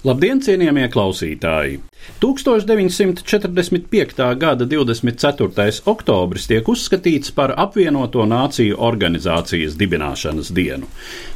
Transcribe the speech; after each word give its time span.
Labdien, 0.00 0.38
cienījamie 0.40 0.86
klausītāji! 0.88 1.74
1945. 2.22 4.22
gada 4.40 4.64
24. 4.64 5.82
oktobris 5.92 6.46
tiek 6.48 6.64
uzskatīts 6.72 7.34
par 7.36 7.52
apvienoto 7.60 8.24
nāciju 8.24 8.78
organizācijas 8.80 9.76
dibināšanas 9.76 10.48
dienu. 10.56 10.88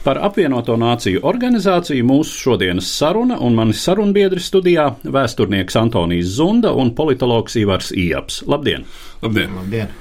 Par 0.07 0.17
apvienoto 0.25 0.79
nāciju 0.81 1.21
organizāciju 1.29 2.07
mūsu 2.09 2.33
šodienas 2.47 2.89
saruna 2.89 3.37
un 3.45 3.53
mani 3.59 3.77
sarunbiedri 3.77 4.41
studijā- 4.41 4.87
vēsturnieks 5.19 5.77
Antonijs 5.83 6.33
Zunda 6.39 6.73
un 6.73 6.95
politologs 6.97 7.61
Ivars 7.61 7.93
Ieps. 7.93 8.49
Labdien! 8.49 8.89
Labdien! 9.21 9.53
Labdien! 9.61 9.93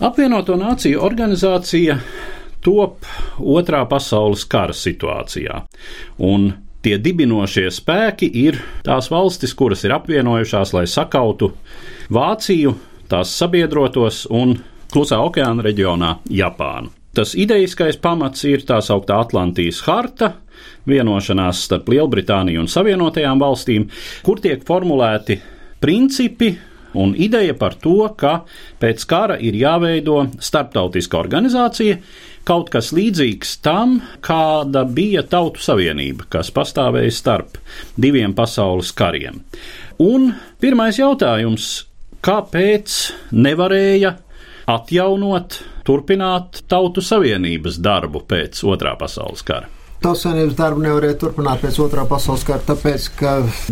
Apvienoto 0.00 0.52
nāciju 0.60 1.00
organizācija 1.00 1.96
top 2.60 3.08
Otrā 3.40 3.88
pasaules 3.88 4.44
kara 4.44 4.76
situācijā. 4.76 5.62
Un 6.18 6.65
tie 6.86 6.98
dibinošie 7.02 7.66
spēki 7.74 8.28
ir 8.46 8.60
tās 8.86 9.10
valstis, 9.10 9.54
kuras 9.58 9.82
ir 9.86 9.96
apvienojušās, 9.96 10.74
lai 10.76 10.86
sakautu 10.90 11.50
Vāciju, 12.14 12.76
tās 13.10 13.32
sabiedrotos 13.34 14.26
un 14.30 14.54
Klusā 14.92 15.18
okeāna 15.18 15.64
reģionā 15.66 16.12
Japānu. 16.30 16.92
Tas 17.16 17.32
idejiskais 17.34 17.96
pamats 17.98 18.44
ir 18.46 18.62
tā 18.68 18.78
sauktā 18.84 19.16
Atlantijas 19.24 19.80
harta, 19.86 20.34
vienošanās 20.86 21.64
starp 21.66 21.88
Lielbritāniju 21.90 22.62
un 22.62 22.70
Savienotajām 22.70 23.40
valstīm, 23.42 23.88
kur 24.22 24.38
tiek 24.44 24.62
formulēti 24.68 25.40
principi 25.82 26.52
un 26.96 27.16
ideja 27.18 27.56
par 27.58 27.74
to, 27.82 27.98
ka 28.16 28.44
pēc 28.80 29.02
kara 29.10 29.40
ir 29.42 29.58
jāveido 29.58 30.22
starptautiska 30.38 31.18
organizācija, 31.18 31.98
kaut 32.46 32.70
kas 32.72 32.92
līdzīgs 32.94 33.56
tam, 33.64 33.98
kāda 34.24 34.84
bija 34.88 35.24
Tautu 35.26 35.62
Savienība, 35.62 36.28
kas 36.30 36.52
pastāvēja 36.54 37.14
starp 37.14 37.58
diviem 37.98 38.34
pasaules 38.36 38.92
kariem. 38.96 39.42
Un 40.02 40.32
pirmais 40.62 40.98
jautājums- 41.00 41.86
kāpēc 42.26 43.12
nevarēja 43.32 44.16
atjaunot, 44.66 45.62
turpināt 45.86 46.62
Tautu 46.68 47.02
Savienības 47.02 47.80
darbu 47.82 48.22
pēc 48.26 48.62
Otrā 48.66 48.96
pasaules 48.98 49.42
kara? 49.42 49.68
Tautsājības 50.04 50.56
darbu 50.58 50.82
nevarēja 50.84 51.16
turpināt 51.20 51.62
pēc 51.64 51.78
otrā 51.80 52.02
pasaules 52.08 52.44
kara, 52.46 52.60
tāpēc, 52.68 53.06
ka 53.16 53.30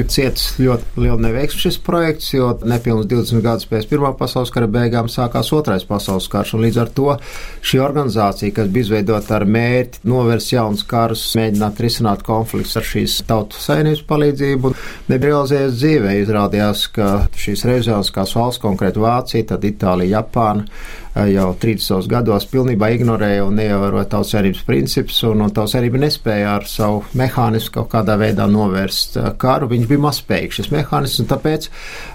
cietis 0.08 0.54
ļoti 0.56 1.02
liela 1.04 1.18
neveiksme 1.20 1.60
šis 1.66 1.76
projekts, 1.84 2.30
jo 2.32 2.48
nepilnīgi 2.64 3.10
20 3.12 3.44
gadus 3.44 3.68
pēc 3.68 3.88
Pirmā 3.90 4.14
pasaules 4.16 4.52
kara 4.54 4.68
beigām 4.70 5.10
sākās 5.12 5.52
Otrais 5.54 5.84
pasaules 5.86 6.26
karš. 6.32 6.54
Līdz 6.64 6.80
ar 6.80 6.90
to 6.96 7.16
šī 7.60 7.82
organizācija, 7.84 8.54
kas 8.56 8.72
bija 8.72 8.88
izveidota 8.88 9.36
ar 9.36 9.44
mērķi 9.44 10.02
novērst 10.08 10.54
jaunus 10.54 10.86
karus, 10.88 11.26
mēģināt 11.38 11.84
risināt 11.84 12.24
konfliktus 12.26 12.80
ar 12.80 12.88
šīs 12.88 13.20
tautu 13.28 13.60
saimnības 13.60 14.04
palīdzību, 14.08 14.74
nebija 15.12 15.34
realizējies 15.34 15.78
dzīvē. 15.78 16.18
Izrādījās, 16.24 16.88
ka 16.96 17.12
šīs 17.44 17.68
reizēskās 17.68 18.34
valsts, 18.38 18.64
konkrēti 18.64 19.04
Vācija, 19.04 19.50
tad 19.52 19.68
Itālija, 19.68 20.22
Japāna, 20.22 20.64
jau 21.14 21.46
30 21.62 22.08
gados 22.10 22.46
pilnībā 22.50 22.88
ignorēja 22.96 23.44
un 23.46 23.54
neievēroja 23.58 24.08
tautsērības 24.10 24.64
principus, 24.66 25.20
un, 25.28 25.44
un 25.46 25.52
tautsērība 25.54 26.00
nespēja 26.02 26.56
ar 26.56 26.66
savu 26.68 27.04
mehānismu 27.18 27.76
kaut 27.76 27.90
kādā 27.92 28.16
veidā 28.18 28.48
novērst 28.50 29.18
karu. 29.40 29.70
Viņš 29.70 29.88
bija 29.90 30.04
mazspējīgs 30.08 30.60
šis 30.60 30.70
mehānisms, 30.74 31.22
un 31.24 31.30
tāpēc, 31.30 31.68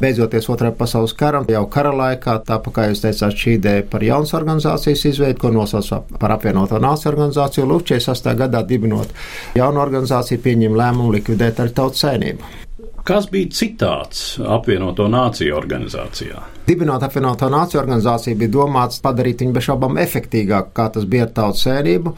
beidzoties 0.03 0.49
otrajā 0.51 0.75
pasaules 0.79 1.15
karam, 1.19 1.47
jau 1.49 1.65
kara 1.71 1.93
laikā, 1.95 2.39
tāpat 2.47 2.75
kā 2.75 2.87
jūs 2.91 3.03
teicāt, 3.05 3.39
šī 3.39 3.57
ideja 3.59 3.87
par 3.89 4.03
jaunas 4.05 4.35
organizācijas 4.37 5.05
izveidu, 5.13 5.39
ko 5.45 5.53
nosauc 5.55 6.17
par 6.19 6.35
apvienoto 6.35 6.79
nāciju 6.83 7.13
organizāciju, 7.13 7.69
lūk, 7.71 7.87
48. 7.93 8.35
gadā 8.43 8.65
dibinot 8.67 9.15
jaunu 9.57 9.83
organizāciju, 9.83 10.43
pieņem 10.43 10.75
lēmumu 10.79 11.15
likvidēt 11.19 11.63
arī 11.63 11.77
tautsēnību. 11.79 12.68
Kas 13.09 13.25
bija 13.25 13.49
citāts 13.57 14.19
apvienoto 14.45 15.07
nāciju 15.09 15.55
organizācijā? 15.57 16.43
Dibinot 16.67 17.01
apvienoto 17.01 17.47
nāciju 17.49 17.79
organizāciju 17.81 18.37
bija 18.37 18.51
domāts 18.53 18.99
padarīt 19.01 19.39
viņu 19.41 19.55
bez 19.55 19.65
šaubām 19.65 19.95
efektīgāku, 19.97 20.69
kā 20.77 20.85
tas 20.93 21.07
bija 21.09 21.23
ar 21.25 21.31
tautas 21.33 21.63
sēnību, 21.65 22.11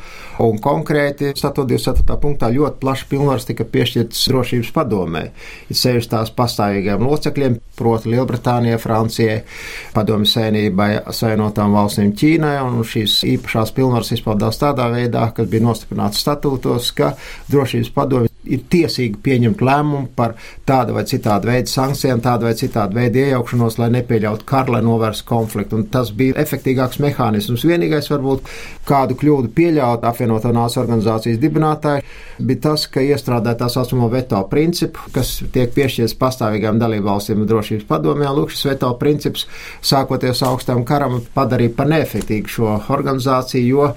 un 0.44 0.60
konkrēti 0.60 1.30
statūta 1.40 1.70
24. 1.72 2.18
punktā 2.20 2.50
ļoti 2.52 2.82
plaši 2.82 3.08
pilnvars 3.14 3.48
tika 3.48 3.64
piešķirts 3.72 4.26
drošības 4.34 4.74
padomē. 4.76 5.22
Ir 5.72 5.80
sevišķi 5.80 6.12
tās 6.12 6.34
pastāvīgiem 6.36 7.08
locekļiem, 7.08 7.56
proti 7.80 8.12
Lielbritānijai, 8.12 8.82
Francijai, 8.84 9.38
padomju 9.96 10.28
sēnībai, 10.34 10.90
savienotām 11.16 11.72
valstīm 11.80 12.12
Ķīnai, 12.20 12.58
un 12.66 12.84
šīs 12.84 13.22
īpašās 13.38 13.72
pilnvaras 13.80 14.12
izpaudās 14.18 14.60
tādā 14.60 14.92
veidā, 14.92 15.24
kas 15.40 15.48
bija 15.48 15.70
nostiprināts 15.70 16.20
statūtos, 16.28 16.92
ka 17.00 17.14
drošības 17.48 17.96
padomju 17.96 18.36
ir 18.52 18.64
tiesīgi 18.72 19.20
pieņemt 19.22 19.62
lēmumu 19.64 20.12
par 20.18 20.34
tādu 20.82 20.96
vai 20.96 21.04
citādu 21.06 21.50
veidu 21.50 21.70
sankcijām, 21.70 22.22
tādu 22.26 22.48
vai 22.48 22.54
citādu 22.58 22.98
veidu 22.98 23.20
iejaukšanos, 23.22 23.78
lai 23.78 23.90
nepieļautu 23.94 24.46
karu, 24.50 24.74
lai 24.76 24.82
novērstu 24.86 25.28
konfliktu. 25.30 25.78
Un 25.78 25.86
tas 25.94 26.10
bija 26.16 26.40
efektīgāks 26.42 26.98
mehānisms. 27.04 27.66
Vienīgais, 27.70 28.10
varbūt, 28.10 28.50
kādu 28.88 29.18
kļūdu 29.20 29.52
pieļaut 29.54 30.06
apvienotā 30.10 30.54
nāciju 30.56 30.82
organizācijas 30.82 31.38
dibinātāji, 31.42 32.06
bija 32.42 32.64
tas, 32.66 32.88
ka 32.90 33.04
iestrādāja 33.06 33.60
tā 33.60 33.70
saucamo 33.70 34.10
veto 34.10 34.42
principu, 34.50 35.06
kas 35.14 35.36
tiek 35.54 35.74
piešķirts 35.76 36.18
pastāvīgām 36.22 36.82
dalībvalstīm 36.82 37.46
drošības 37.46 37.86
padomjā. 37.90 38.34
Lūk, 38.34 38.56
šis 38.56 38.72
veto 38.72 38.90
princips, 39.02 39.46
sākoties 39.86 40.42
augstam 40.48 40.82
karam, 40.88 41.20
padarīja 41.36 41.76
par 41.78 41.92
neefektīgu 41.94 42.56
šo 42.56 42.74
organizāciju, 42.90 43.68
jo 43.70 43.92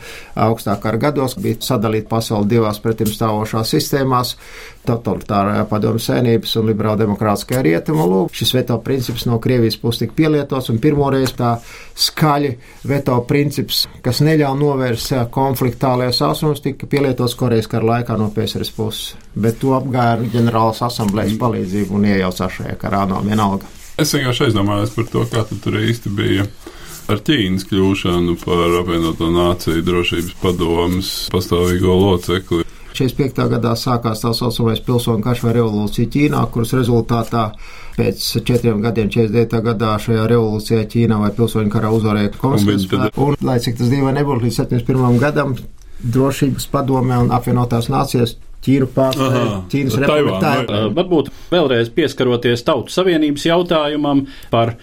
augstā 0.44 0.77
kara 0.83 1.00
gados 1.09 1.39
bija 1.41 1.62
sadalīta 1.65 2.11
pasauli 2.12 2.53
divās 2.56 2.83
pretim 2.84 3.09
stāvošās 3.09 3.73
sistēmās 3.73 4.37
totalitārajā 4.84 5.65
padomu 5.71 6.03
sēnības 6.03 6.59
un 6.61 6.74
liberāla 6.75 7.01
demokrātiskajā 7.05 7.62
rietumā. 7.65 8.05
Lūk, 8.11 8.35
šis 8.37 8.53
veto 8.59 8.77
princips 8.85 9.25
no 9.31 9.39
Krievijas 9.43 9.79
puses 9.81 10.03
tika 10.03 10.17
pielietots, 10.19 10.69
un 10.75 10.81
pirmoreiz 10.83 11.33
tā 11.39 11.55
skaļi 11.95 12.53
veto 12.91 13.17
princips, 13.29 13.85
kas 14.05 14.21
neļauj 14.27 14.59
novērst 14.61 15.15
konfliktu 15.35 15.85
tālajos 15.87 16.21
austrumos, 16.27 16.62
tika 16.65 16.91
pielietots 16.91 17.39
Korejas 17.39 17.71
kara 17.71 17.95
laikā 17.95 18.19
no 18.21 18.29
PSRS 18.35 18.75
puses. 18.77 19.15
Bet 19.35 19.62
to 19.62 19.73
apgāja 19.79 20.21
ģenerālas 20.35 20.83
asamblējas 20.91 21.39
palīdzību 21.41 21.99
un 21.99 22.11
iejaucās 22.12 22.61
šajā 22.61 22.77
karā 22.83 23.06
no 23.11 23.23
vienalga. 23.25 23.71
Es 24.01 24.11
vienkārši 24.11 24.49
aizdomājos 24.49 24.95
par 24.97 25.06
to, 25.12 25.23
kā 25.31 25.45
tur 25.62 25.79
īsti 25.79 26.11
bija 26.15 26.49
ar 27.11 27.21
Ķīnas 27.25 27.67
kļūšanu 27.69 28.39
par 28.43 28.79
apvienoto 28.81 29.29
nāciju 29.33 29.85
drošības 29.87 30.37
padomus 30.41 31.12
pastāvīgo 31.35 31.95
locekli. 32.01 32.63
45. 32.94 33.49
gadā 33.53 33.75
sākās 33.78 34.22
tā 34.22 34.32
saucamais 34.37 34.82
pilsoņu 34.87 35.25
karš 35.25 35.43
vai 35.44 35.55
revolūcija 35.59 36.10
Ķīnā, 36.15 36.43
kuras 36.55 36.75
rezultātā 36.78 37.44
pēc 37.99 38.22
četriem 38.47 38.82
gadiem, 38.84 39.10
49. 39.12 39.60
gadā 39.69 39.94
šajā 40.03 40.27
revolūcijā 40.31 40.87
Ķīnā 40.94 41.19
vai 41.23 41.31
pilsoņu 41.37 41.73
karā 41.75 41.93
uzvarēja 41.94 42.35
komunistiskais 42.38 42.88
spēks. 42.88 43.23
Un, 43.26 43.38
lai 43.46 43.58
cik 43.64 43.79
tas 43.81 43.91
dīvaini 43.93 44.20
nebūtu, 44.20 44.46
līdz 44.46 44.61
71. 44.62 45.20
gadam 45.23 45.56
drošības 46.14 46.67
padomē 46.73 47.20
un 47.25 47.32
apvienotās 47.35 47.91
nācijas 47.93 48.37
Ķīnu 48.64 48.88
pārstāvja 48.94 49.56
Ķīnas 49.73 49.99
republikā. 50.00 50.52
Varbūt 50.96 51.31
vēlreiz 51.52 51.91
pieskaroties 51.94 52.64
Tautu 52.64 52.94
Savienības 52.94 53.44
jautājumam 53.50 54.25
par 54.52 54.79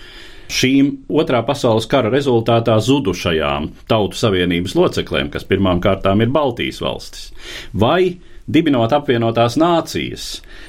šīm 0.51 0.91
otrā 1.09 1.41
pasaules 1.47 1.87
kara 1.89 2.11
rezultātā 2.13 2.77
zudušajām 2.83 3.69
Tautu 3.89 4.19
Savienības 4.19 4.75
locekļiem, 4.77 5.31
kas 5.33 5.47
pirmām 5.47 5.81
kārtām 5.83 6.23
ir 6.23 6.33
Baltijas 6.33 6.81
valstis. 6.83 7.31
Vai 7.73 8.17
dibinot 8.51 8.93
apvienotās 8.95 9.57
nācijas, 9.61 10.27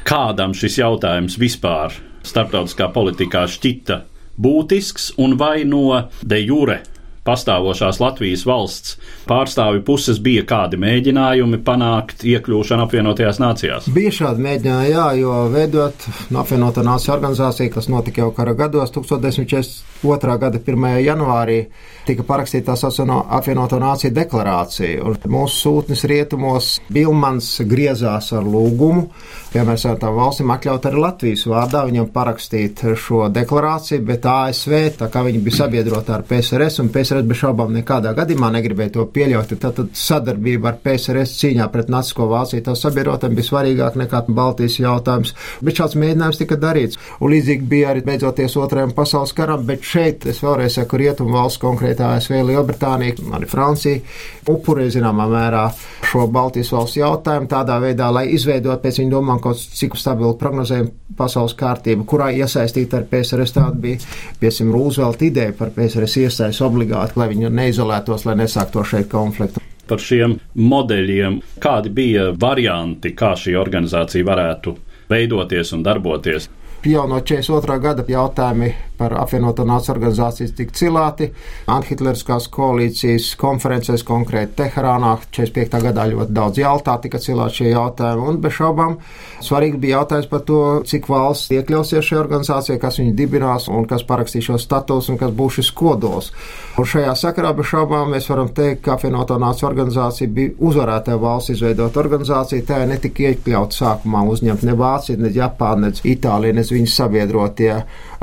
kādam 0.09 0.55
šis 0.57 0.79
jautājums 0.83 1.39
vispār 1.41 1.99
starptautiskā 2.27 2.89
politikā 2.95 3.47
šķita 3.51 4.03
būtisks 4.43 5.13
un 5.23 5.37
vai 5.41 5.63
no 5.69 6.07
de 6.23 6.41
jure 6.43 6.81
pastāvošās 7.27 8.01
Latvijas 8.03 8.43
valsts 8.49 8.97
pārstāvju 9.29 9.85
puses 9.87 10.19
bija 10.23 10.43
kādi 10.49 10.79
mēģinājumi 10.83 11.61
panākt 11.67 12.25
iekļūšanu 12.27 12.87
apvienotajās 12.87 13.39
nācijās? 13.43 13.89
Bija 13.95 14.13
šādi 14.17 14.43
mēģinājumi, 14.47 14.91
jā, 14.91 15.07
jo 15.21 15.37
veidot 15.53 16.07
apvienotā 16.43 16.85
nācija 16.87 17.15
organizāciju, 17.15 17.73
kas 17.77 17.89
notika 17.93 18.25
jau 18.25 18.33
kara 18.35 18.57
gados, 18.59 18.91
1942. 18.95 20.39
gada 20.43 20.59
1. 20.59 20.89
janvārī 21.07 21.61
tika 22.07 22.27
parakstīta 22.27 22.75
apvienoto 22.75 23.79
nāciju 23.79 24.11
deklarācija. 24.17 25.05
Un 25.07 25.19
mūsu 25.31 25.61
sūtnis 25.63 26.03
rietumos 26.11 26.73
Bilmans 26.93 27.53
griezās 27.69 28.33
ar 28.35 28.43
lūgumu, 28.43 29.07
mēs 29.55 29.87
tām 30.01 30.17
valstīm 30.19 30.51
atļaut 30.51 30.89
arī 30.89 31.03
Latvijas 31.05 31.47
vārdā 31.47 31.85
viņam 31.87 32.11
parakstīt 32.15 32.83
šo 32.99 33.29
deklarāciju, 33.31 34.03
bet 34.09 34.27
ASV, 34.27 34.75
tā 34.99 35.11
kā 35.13 35.23
viņi 35.27 35.43
bija 35.45 35.63
sabiedrota 35.63 36.17
ar 36.17 36.27
PSRS, 36.27 36.81
un 36.83 36.91
PSRS 36.91 37.12
bez 37.29 37.41
šaubām 37.43 37.73
nekādā 37.77 38.15
gadījumā 38.17 38.49
negribēja 38.57 38.95
to 38.97 39.05
pieļaut, 39.13 39.53
tad, 39.61 39.77
tad 39.77 39.91
sadarbība 39.99 40.73
ar 40.73 40.79
PSRS 40.85 41.37
cīņā 41.41 41.69
pret 41.73 41.91
Nacisko 41.93 42.27
Vāciju 42.31 42.65
tā 42.65 42.75
sabiedrotiem 42.79 43.37
bija 43.37 43.49
svarīgāk 43.51 43.99
nekā 44.01 44.23
Baltijas 44.33 44.79
jautājums. 44.81 45.35
Bet 45.61 45.81
šāds 45.81 45.99
mēģinājums 46.01 46.41
tika 46.41 46.59
darīts. 46.61 47.01
Un 47.21 47.35
līdzīgi 47.35 47.69
bija 47.69 47.93
arī 47.93 48.05
beidzoties 48.07 48.57
otrajam 48.57 48.95
pasaules 48.97 49.35
karam, 49.37 49.67
bet 49.69 49.85
šeit 49.85 50.27
es 50.31 50.41
vēlreiz 50.45 50.79
saku, 50.79 51.01
rietumu 51.03 51.37
valsts 51.37 51.61
konkrēti 51.63 52.07
ASV, 52.07 52.39
Lielbritānija, 52.49 53.19
arī 53.37 53.51
Francija 53.51 54.01
upurē 54.49 54.89
zināmā 54.91 55.29
mērā 55.31 55.67
šo 56.09 56.27
Baltijas 56.33 56.73
valsts 56.75 56.99
jautājumu 56.99 57.51
tādā 57.51 57.79
veidā, 57.83 58.09
lai 58.15 58.27
izveidot 58.35 58.83
pēc 58.83 59.03
viņu 59.03 59.13
domām 59.15 59.41
kaut 59.43 59.61
cik 59.61 59.95
stabilu 59.99 60.35
prognozējumu 60.41 61.17
pasaules 61.17 61.55
kārtību, 61.59 62.07
kurā 62.09 62.31
iesaistīta 62.35 63.01
ar 63.01 63.07
PSRS 63.11 63.55
tāda 63.57 63.79
bija, 63.79 64.01
piemēram, 64.41 64.73
Rūzvelta 64.73 65.27
ideja 65.27 65.53
par 65.57 65.73
PSRS 65.75 66.19
iesaistu 66.23 66.65
obligāti, 66.67 67.02
lai 67.17 67.29
viņi 67.35 67.51
neizolētos, 67.51 68.27
lai 68.29 68.39
nesāktu 68.45 68.87
šeit 68.87 69.11
konfliktu 69.13 69.63
par 69.93 70.01
šiem 70.01 70.39
modeļiem, 70.57 71.41
kādi 71.61 71.91
bija 71.93 72.31
varianti, 72.41 73.13
kā 73.19 73.35
šī 73.37 73.57
organizācija 73.61 74.25
varētu 74.25 74.77
veidoties 75.11 75.75
un 75.77 75.83
darboties. 75.85 76.49
Jau 76.89 77.05
no 77.07 77.21
42. 77.21 77.79
gada 77.83 78.05
jautājumi 78.09 78.73
par 79.03 79.17
apvienoto 79.19 79.67
nāciju 79.67 79.97
organizācijas 79.97 80.55
tika 80.59 80.77
cilāti. 80.79 81.29
Antihitleriskās 81.73 82.47
koalīcijas 82.53 83.33
konferencēs, 83.41 84.05
konkrēti 84.07 84.61
Teherānā, 84.61 85.17
45. 85.35 85.81
gadā 85.89 86.07
ļoti 86.13 86.37
daudz 86.37 86.61
jautā 86.63 86.97
tika 87.03 87.21
cilāti 87.23 87.63
šie 87.63 87.73
jautājumi, 87.73 88.27
un 88.31 88.41
bez 88.43 88.57
šaubām 88.59 88.99
svarīgi 89.43 89.81
bija 89.83 90.01
jautājums 90.01 90.29
par 90.31 90.45
to, 90.47 90.61
cik 90.89 91.09
valsts 91.11 91.51
iekļausies 91.57 92.09
šajā 92.09 92.21
organizācijā, 92.23 92.79
kas 92.83 93.01
viņu 93.01 93.17
dibinās 93.19 93.69
un 93.73 93.89
kas 93.91 94.07
parakstīs 94.07 94.51
šo 94.51 94.61
status 94.63 95.11
un 95.11 95.19
kas 95.21 95.35
būs 95.35 95.59
šis 95.59 95.73
kodols. 95.79 96.31
Un 96.79 96.89
šajā 96.89 97.17
sakarā 97.19 97.53
bez 97.57 97.69
šaubām 97.73 98.15
mēs 98.15 98.29
varam 98.31 98.53
teikt, 98.55 98.85
ka 98.87 98.97
apvienoto 98.97 99.39
nāciju 99.43 99.69
organizācija 99.69 100.31
bija 100.33 100.55
uzvarētāja 100.63 101.21
valsts 101.21 101.57
izveidot 101.57 101.99
organizāciju, 102.01 102.67
tā 102.69 102.83
netika 102.89 103.33
iekļaut 103.33 103.77
sākumā 103.77 104.23
uzņemt 104.33 104.65
ne 104.69 104.79
Vācija, 104.79 105.21
ne 105.21 105.33
Japāna, 105.35 105.91
ne 105.91 106.13
Itālija, 106.15 106.57
ne 106.57 106.65
viņas 106.71 106.97
sabiedrotie. 107.03 107.75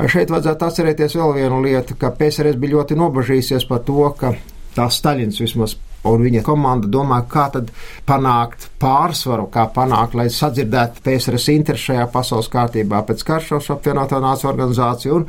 Šeit 0.08 0.30
vajadzētu 0.32 0.66
atcerēties 0.66 1.16
vēl 1.18 1.36
vienu 1.36 1.60
lietu, 1.64 1.96
ka 2.00 2.12
PSRS 2.16 2.58
bija 2.60 2.78
ļoti 2.78 2.96
nobažījusies 3.00 3.66
par 3.68 3.82
to, 3.84 4.02
ka 4.16 4.34
tā 4.76 4.86
Staļins 4.92 5.40
vismaz 5.42 5.76
un 6.08 6.22
viņa 6.24 6.42
komanda 6.46 6.88
domā, 6.88 7.20
kā 7.28 7.48
tad 7.52 7.70
panākt 8.08 8.70
pārsvaru, 8.80 9.48
kā 9.52 9.66
panākt, 9.74 10.16
lai 10.16 10.30
sadzirdētu 10.32 11.04
PSRS 11.04 11.50
interesi 11.52 11.90
šajā 11.90 12.06
pasaules 12.12 12.48
kārtībā 12.52 13.02
pēc 13.08 13.24
karšos 13.28 13.68
apvienotā 13.74 14.20
nācija 14.22 14.52
organizācija 14.52 15.18
un 15.18 15.26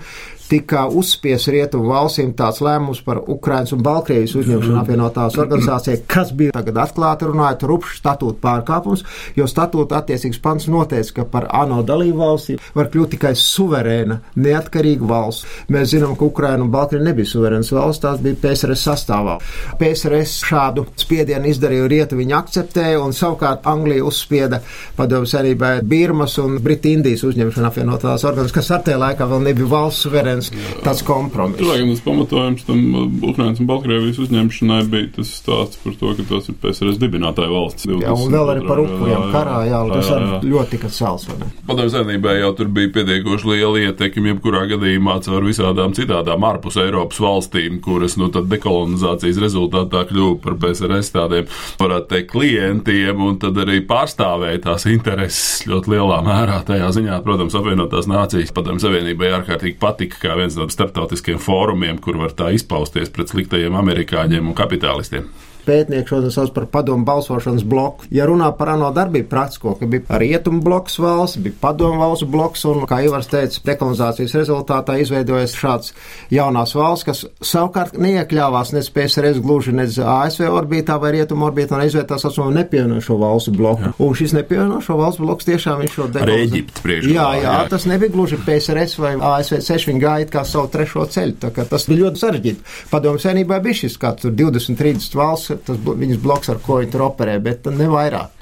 tika 0.52 0.84
uzspies 0.92 1.48
rietumu 1.52 1.94
valstīm 1.94 2.34
tāds 2.36 2.60
lēmums 2.64 3.00
par 3.06 3.22
Ukrainas 3.32 3.72
un 3.76 3.84
Baltkrievijas 3.86 4.36
uzņemšanu 4.36 4.74
mhm. 4.74 4.82
apvienotās 4.82 5.38
organizācijā, 5.40 6.02
kas 6.14 6.34
bija 6.36 6.56
tagad 6.58 6.82
atklāti 6.84 7.30
runājot 7.30 7.64
rupšu 7.70 7.96
statūtu 8.02 8.42
pārkāpums, 8.44 9.06
jo 9.38 9.48
statūta 9.48 10.02
attiecīgs 10.02 10.42
pants 10.44 10.68
noteica, 10.72 11.22
ka 11.22 11.28
par 11.36 11.48
ANO 11.62 11.82
dalību 11.88 12.20
valstīm 12.20 12.60
var 12.76 12.92
kļūt 12.92 13.16
tikai 13.16 13.34
suverēna, 13.40 14.20
neatkarīga 14.36 15.08
valsts. 15.08 15.48
Mēs 15.72 15.94
zinām, 15.94 16.18
ka 16.20 16.28
Ukraina 16.28 16.66
un 16.66 16.74
Baltkrievija 16.74 17.08
nebija 17.08 17.32
suverēnas 17.32 17.72
valsts, 17.76 18.04
tās 18.04 18.20
bija 18.24 18.40
PSRS 18.44 18.86
sastāvā. 18.90 19.38
PSRS 19.80 20.36
šādu 20.50 20.86
spiedienu 21.00 21.52
izdarīja 21.52 21.88
rietu, 21.92 22.20
viņi 22.20 22.38
akceptēja, 22.38 23.00
un 23.04 23.16
savukārt 23.16 23.68
Anglija 23.72 24.06
uzspieda 24.08 24.62
padomu 24.98 25.30
senībai 25.30 25.78
Birmas 25.88 26.38
un 26.44 26.60
Britindijas 26.64 27.24
uzņemšanu 27.30 27.70
apvienotās 27.72 28.28
organizācijas, 28.28 28.58
kas 28.60 28.72
ar 28.76 28.86
tajā 28.88 29.00
laikā 29.02 29.28
vēl 29.32 29.46
nebija 29.48 29.72
valsts 29.72 30.08
suverēna 30.08 30.41
viens 30.50 30.82
tāds 30.82 31.04
kompromiss. 31.06 31.62
Lai 31.68 31.78
gan 31.82 31.92
tas 31.94 32.04
pamatojums 32.06 32.66
tam 32.68 32.82
uh, 32.96 33.06
Ukrainas 33.30 33.62
un 33.62 33.70
Baltkrievijas 33.70 34.22
uzņemšanai 34.26 34.82
bija 34.92 35.12
tas 35.18 35.34
stāsts 35.42 35.82
par 35.84 35.98
to, 36.00 36.14
ka 36.18 36.26
tas 36.32 36.50
ir 36.50 36.58
PSRS 36.64 37.00
dibinātāja 37.02 37.52
valsts. 37.52 37.88
Jā, 37.92 38.16
un 38.16 38.34
vēl 38.34 38.54
arī 38.56 38.66
par 38.66 38.82
upuriem 38.84 39.28
karā, 39.34 39.60
jā, 39.68 39.78
jā, 39.78 39.82
tas 39.94 40.12
jā, 40.12 40.20
jā. 40.26 40.40
ļoti 40.54 40.76
tika 40.76 40.92
cels. 40.94 41.28
Padomju 41.68 41.94
savienībā 41.94 42.36
jau 42.40 42.52
tur 42.58 42.72
bija 42.74 42.94
pietiekoši 42.98 43.52
liela 43.52 43.86
ietekme, 43.86 44.34
jebkurā 44.34 44.66
gadījumā 44.72 45.20
caur 45.26 45.46
visādām 45.46 45.96
citādām 45.98 46.48
ārpus 46.48 46.80
Eiropas 46.82 47.22
valstīm, 47.22 47.80
kuras 47.84 48.18
nu 48.20 48.32
tad 48.34 48.50
dekolonizācijas 48.52 49.42
rezultātā 49.44 50.06
kļuva 50.10 50.40
par 50.44 50.58
PSRS 50.62 51.14
tādiem, 51.16 51.50
varētu 51.82 52.12
teikt, 52.16 52.32
klientiem, 52.32 53.22
un 53.26 53.38
tad 53.42 53.58
arī 53.62 53.82
pārstāvēja 53.88 54.64
tās 54.68 54.88
intereses 54.90 55.66
ļoti 55.70 55.96
lielā 55.96 56.22
mērā. 56.26 56.62
Tajā 56.68 56.92
ziņā, 56.96 57.20
protams, 57.26 57.56
apvienotās 57.58 58.08
nācijas 58.10 58.54
padomju 58.56 58.86
savienībai 58.86 59.34
ārkārtīgi 59.40 59.78
patika, 59.82 60.21
kā 60.22 60.36
viens 60.38 60.58
no 60.58 60.68
starptautiskiem 60.70 61.40
fórumiem, 61.42 62.00
kur 62.02 62.20
var 62.22 62.36
tā 62.38 62.52
izpausties 62.56 63.12
pret 63.14 63.34
sliktajiem 63.34 63.78
amerikāņiem 63.82 64.52
un 64.52 64.58
kapitālistiem 64.58 65.30
pētnieki 65.66 66.10
šodien 66.12 66.34
sauc 66.34 66.54
par 66.56 66.68
padomu 66.72 67.06
balsošanas 67.08 67.66
bloku. 67.68 68.08
Ja 68.14 68.28
runā 68.30 68.50
par 68.58 68.74
ANO 68.76 68.92
darbību 68.96 69.30
praktisko, 69.32 69.76
ka 69.80 69.88
bija 69.90 70.20
rietumu 70.22 70.62
bloks 70.66 70.98
valsts, 71.02 71.40
bija 71.42 71.58
padomu 71.62 72.02
valsts 72.02 72.28
bloks, 72.32 72.66
un, 72.70 72.86
kā 72.90 73.02
Ivars 73.06 73.30
teica, 73.32 73.62
dekolonizācijas 73.72 74.36
rezultātā 74.40 74.98
izveidojas 75.02 75.56
šāds 75.58 75.94
jaunās 76.34 76.76
valsts, 76.78 77.08
kas 77.08 77.24
savukārt 77.54 77.98
neiekļāvās 78.02 78.74
nec 78.76 78.90
PSRS 78.94 79.42
gluži 79.44 79.76
nec 79.76 79.98
ASV 79.98 80.48
orbītā 80.50 80.98
vai 81.02 81.14
rietumu 81.18 81.48
orbītā, 81.50 81.78
un 81.78 81.86
izvērtās 81.88 82.26
atsaucumu 82.28 82.56
nepievienošo 82.60 83.18
valstu 83.22 83.54
bloku. 83.56 83.90
Jā. 83.90 83.94
Un 84.06 84.18
šis 84.18 84.36
nepievienošo 84.38 84.98
valstu 85.00 85.26
bloks 85.26 85.50
tiešām 85.50 85.82
viņš 85.84 85.98
šo 85.98 86.08
dekolonizāciju. 86.18 87.00
Jā, 87.12 87.28
jā, 87.38 87.46
jā, 87.46 87.56
tas 87.72 87.88
nebija 87.90 88.14
gluži 88.14 88.40
PSRS 88.46 88.98
vai 89.02 89.14
ASV 89.32 89.62
ceļš, 89.68 89.88
viņi 89.92 90.04
gāja 90.04 90.30
kā 90.32 90.44
savu 90.48 90.72
trešo 90.74 91.06
ceļu, 91.12 91.38
tā 91.42 91.52
kā 91.56 91.66
tas 91.70 91.88
bija 91.90 92.06
ļoti 92.06 92.22
sarežģīti. 92.22 92.68
Padomu 92.92 93.22
senībā 93.22 93.60
bija 93.64 93.82
šis, 93.84 93.98
kā 94.02 94.14
tur 94.20 94.34
20, 94.38 94.78
30 94.80 95.18
valsts 95.20 95.51
tas 95.66 95.82
viņas 95.86 96.22
bloks, 96.24 96.52
ar 96.54 96.62
ko 96.64 96.80
viņi 96.82 96.94
tur 96.94 97.08
operē, 97.10 97.40
bet 97.44 97.68
ne 97.72 97.90
vairāk. 97.92 98.38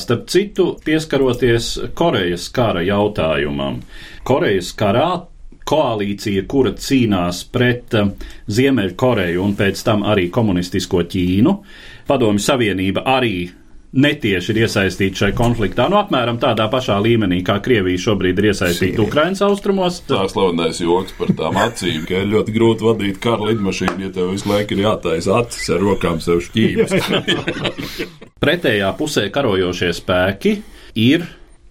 Starp 0.00 0.26
citu, 0.26 0.72
pieskaroties 0.84 1.68
Korejas 1.94 2.48
kara 2.54 2.82
jautājumam, 2.82 3.78
Korejas 4.26 4.72
karā 4.74 5.08
koalīcija, 5.68 6.44
kura 6.50 6.74
cīnās 6.76 7.44
pret 7.52 7.94
eh, 7.96 8.10
Ziemeļkoreju 8.50 9.44
un 9.44 9.54
pēc 9.58 9.82
tam 9.86 10.04
arī 10.06 10.28
komunistisko 10.34 11.04
Ķīnu, 11.10 11.54
Padomju 12.08 12.42
Savienība 12.42 13.04
arī 13.14 13.36
netieši 13.94 14.52
ir 14.52 14.60
iesaistīti 14.64 15.22
šai 15.22 15.30
konfliktā. 15.38 15.86
Nu, 15.90 15.98
apmēram 16.00 16.38
tādā 16.42 16.66
pašā 16.72 16.96
līmenī, 17.02 17.40
kā 17.46 17.60
Krievija 17.64 18.00
šobrīd 18.06 18.40
ir 18.40 18.50
iesaistīta 18.50 19.02
Ukraiņas 19.04 19.44
austrumos. 19.46 20.00
Tā 20.08 20.24
slavenais 20.30 20.80
joks 20.82 21.14
par 21.18 21.32
tām 21.38 21.58
acīm, 21.62 22.02
ka 22.08 22.22
ir 22.22 22.30
ļoti 22.32 22.56
grūti 22.56 22.88
vadīt 22.88 23.20
kara 23.22 23.50
lidmašīnu, 23.52 23.96
ja 24.06 24.12
tev 24.14 24.32
visu 24.34 24.50
laiku 24.50 24.76
ir 24.76 24.84
jātaisa 24.88 25.38
acis 25.40 25.70
ar 25.74 25.82
rokām 25.84 26.20
sev 26.24 26.42
šķīvis. 26.44 26.94
Pretējā 28.44 28.90
pusē 28.98 29.28
karojošie 29.32 29.92
spēki 29.96 30.58
ir 31.00 31.26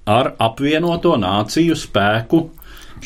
ar 0.09 0.33
apvienoto 0.41 1.15
nāciju 1.19 1.77
spēku 1.79 2.45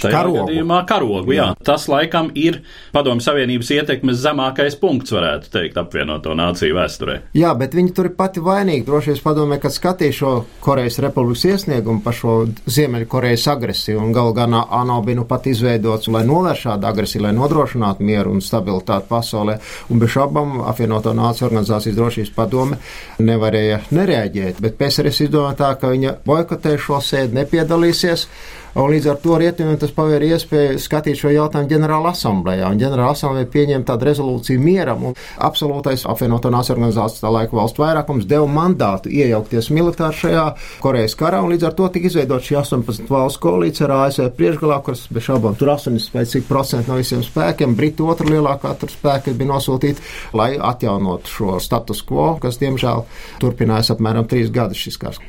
Šajā 0.04 0.14
karogu. 0.14 0.40
gadījumā 0.44 0.82
karogu. 0.90 1.34
Jā. 1.36 1.50
jā. 1.52 1.66
Tas 1.68 1.88
laikam 1.92 2.30
ir 2.38 2.62
Padomju 2.96 3.26
Savienības 3.26 3.72
ietekmes 3.76 4.20
zemākais 4.22 4.78
punkts, 4.80 5.14
varētu 5.16 5.52
teikt, 5.54 5.80
apvienoto 5.82 6.36
nāciju 6.38 6.78
vēsturē. 6.78 7.18
Jā, 7.38 7.54
bet 7.58 7.76
viņi 7.78 7.94
tur 7.98 8.12
ir 8.12 8.16
pati 8.18 8.44
vainīgi. 8.44 8.86
Droši 8.88 9.14
vien 9.14 9.24
padomē, 9.24 9.60
kad 9.64 9.76
skatīja 9.76 10.16
šo 10.16 10.34
Korejas 10.64 11.00
republikas 11.04 11.46
iesniegumu 11.50 12.04
par 12.06 12.16
šo 12.18 12.38
Ziemeļkorejas 12.70 13.48
agresiju, 13.54 14.02
un 14.04 14.14
gal 14.16 14.34
galā 14.38 14.64
ANO 14.80 15.00
bija 15.06 15.22
nu 15.22 15.28
pat 15.30 15.48
izveidots, 15.50 16.10
lai 16.14 16.24
novērš 16.28 16.66
šādu 16.68 16.90
agresiju, 16.90 17.26
lai 17.28 17.34
nodrošinātu 17.38 18.06
mieru 18.08 18.36
un 18.36 18.44
stabilitāti 18.44 19.10
pasaulē. 19.10 19.58
Un 19.92 20.02
bez 20.02 20.14
šaubām 20.16 20.62
apvienoto 20.68 21.14
nāciju 21.18 21.50
organizācijas 21.50 21.98
drošības 21.98 22.34
padome 22.36 22.80
nevarēja 23.20 23.82
nereaģēt. 23.96 24.62
Bet 24.64 24.78
PSRS 24.80 25.28
izdomāja 25.28 25.60
tā, 25.64 25.74
ka 25.82 25.92
viņa 25.94 26.18
boikotē 26.28 26.78
šo 26.82 27.02
sēdi, 27.04 27.38
nepiedalīsies. 27.42 28.28
Un 28.76 28.92
līdz 28.92 29.08
ar 29.12 29.20
to 29.24 29.38
rietumiem 29.40 29.78
tas 29.80 29.94
pavēra 29.96 30.28
iespēju 30.36 30.82
skatīt 30.82 31.18
šo 31.22 31.32
jautājumu 31.34 31.70
ģenerāla 31.72 32.12
asamblējā. 32.14 32.68
Un 32.70 32.82
ģenerāla 32.82 33.16
asamblēja 33.16 33.50
pieņēma 33.54 33.88
tādu 33.88 34.08
rezolūciju 34.10 34.62
mieram, 34.62 35.06
un 35.10 35.16
absolūtais 35.48 36.04
apvienoto 36.10 36.52
nāciju 36.54 36.76
organizācijas 36.76 37.24
tā 37.24 37.32
laika 37.34 37.58
valstu 37.58 37.84
vairākums 37.84 38.28
deva 38.30 38.46
mandātu 38.52 39.12
iejaukties 39.14 39.72
militāri 39.74 40.20
šajā 40.20 40.46
Korejas 40.84 41.18
karā, 41.18 41.42
un 41.42 41.54
līdz 41.54 41.70
ar 41.70 41.78
to 41.78 41.88
tika 41.94 42.12
izveidot 42.12 42.46
šī 42.46 42.60
18 42.62 43.10
valstu 43.12 43.44
koalīcija 43.48 43.88
ar 43.88 43.96
ASV 44.08 44.30
priekšgalā, 44.38 44.80
kuras 44.86 45.06
bez 45.14 45.26
šaubām 45.26 45.58
tur 45.58 45.74
80 45.74 46.14
vai 46.14 46.26
cik 46.30 46.48
procenti 46.50 46.92
no 46.92 47.00
visiem 47.00 47.24
spēkiem, 47.26 47.76
Britu 47.78 48.10
otra 48.12 48.30
lielākā 48.30 48.74
tur 48.82 48.94
spēki 48.94 49.36
bija 49.38 49.54
nosūtīti, 49.56 50.04
lai 50.38 50.52
atjaunotu 50.58 51.34
šo 51.34 51.58
status 51.64 52.04
quo, 52.08 52.34
kas 52.42 52.60
diemžēl 52.62 53.06
turpinājās 53.42 53.94
apmēram 53.96 54.28
trīs 54.30 54.52
gadus 54.54 54.82
šis 54.86 55.02
kars. 55.02 55.22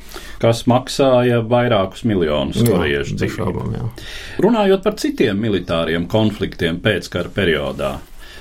Kas 0.42 0.64
maksāja 0.71 1.40
vairākus 1.49 2.04
miljonus 2.07 2.61
korejiešu 2.62 3.16
dzīvību. 3.18 3.27
Runājot 4.44 4.85
par 4.85 4.97
citiem 5.00 5.40
militāriem 5.40 6.06
konfliktiem 6.11 6.80
pēckara 6.85 7.32
periodā, 7.35 7.99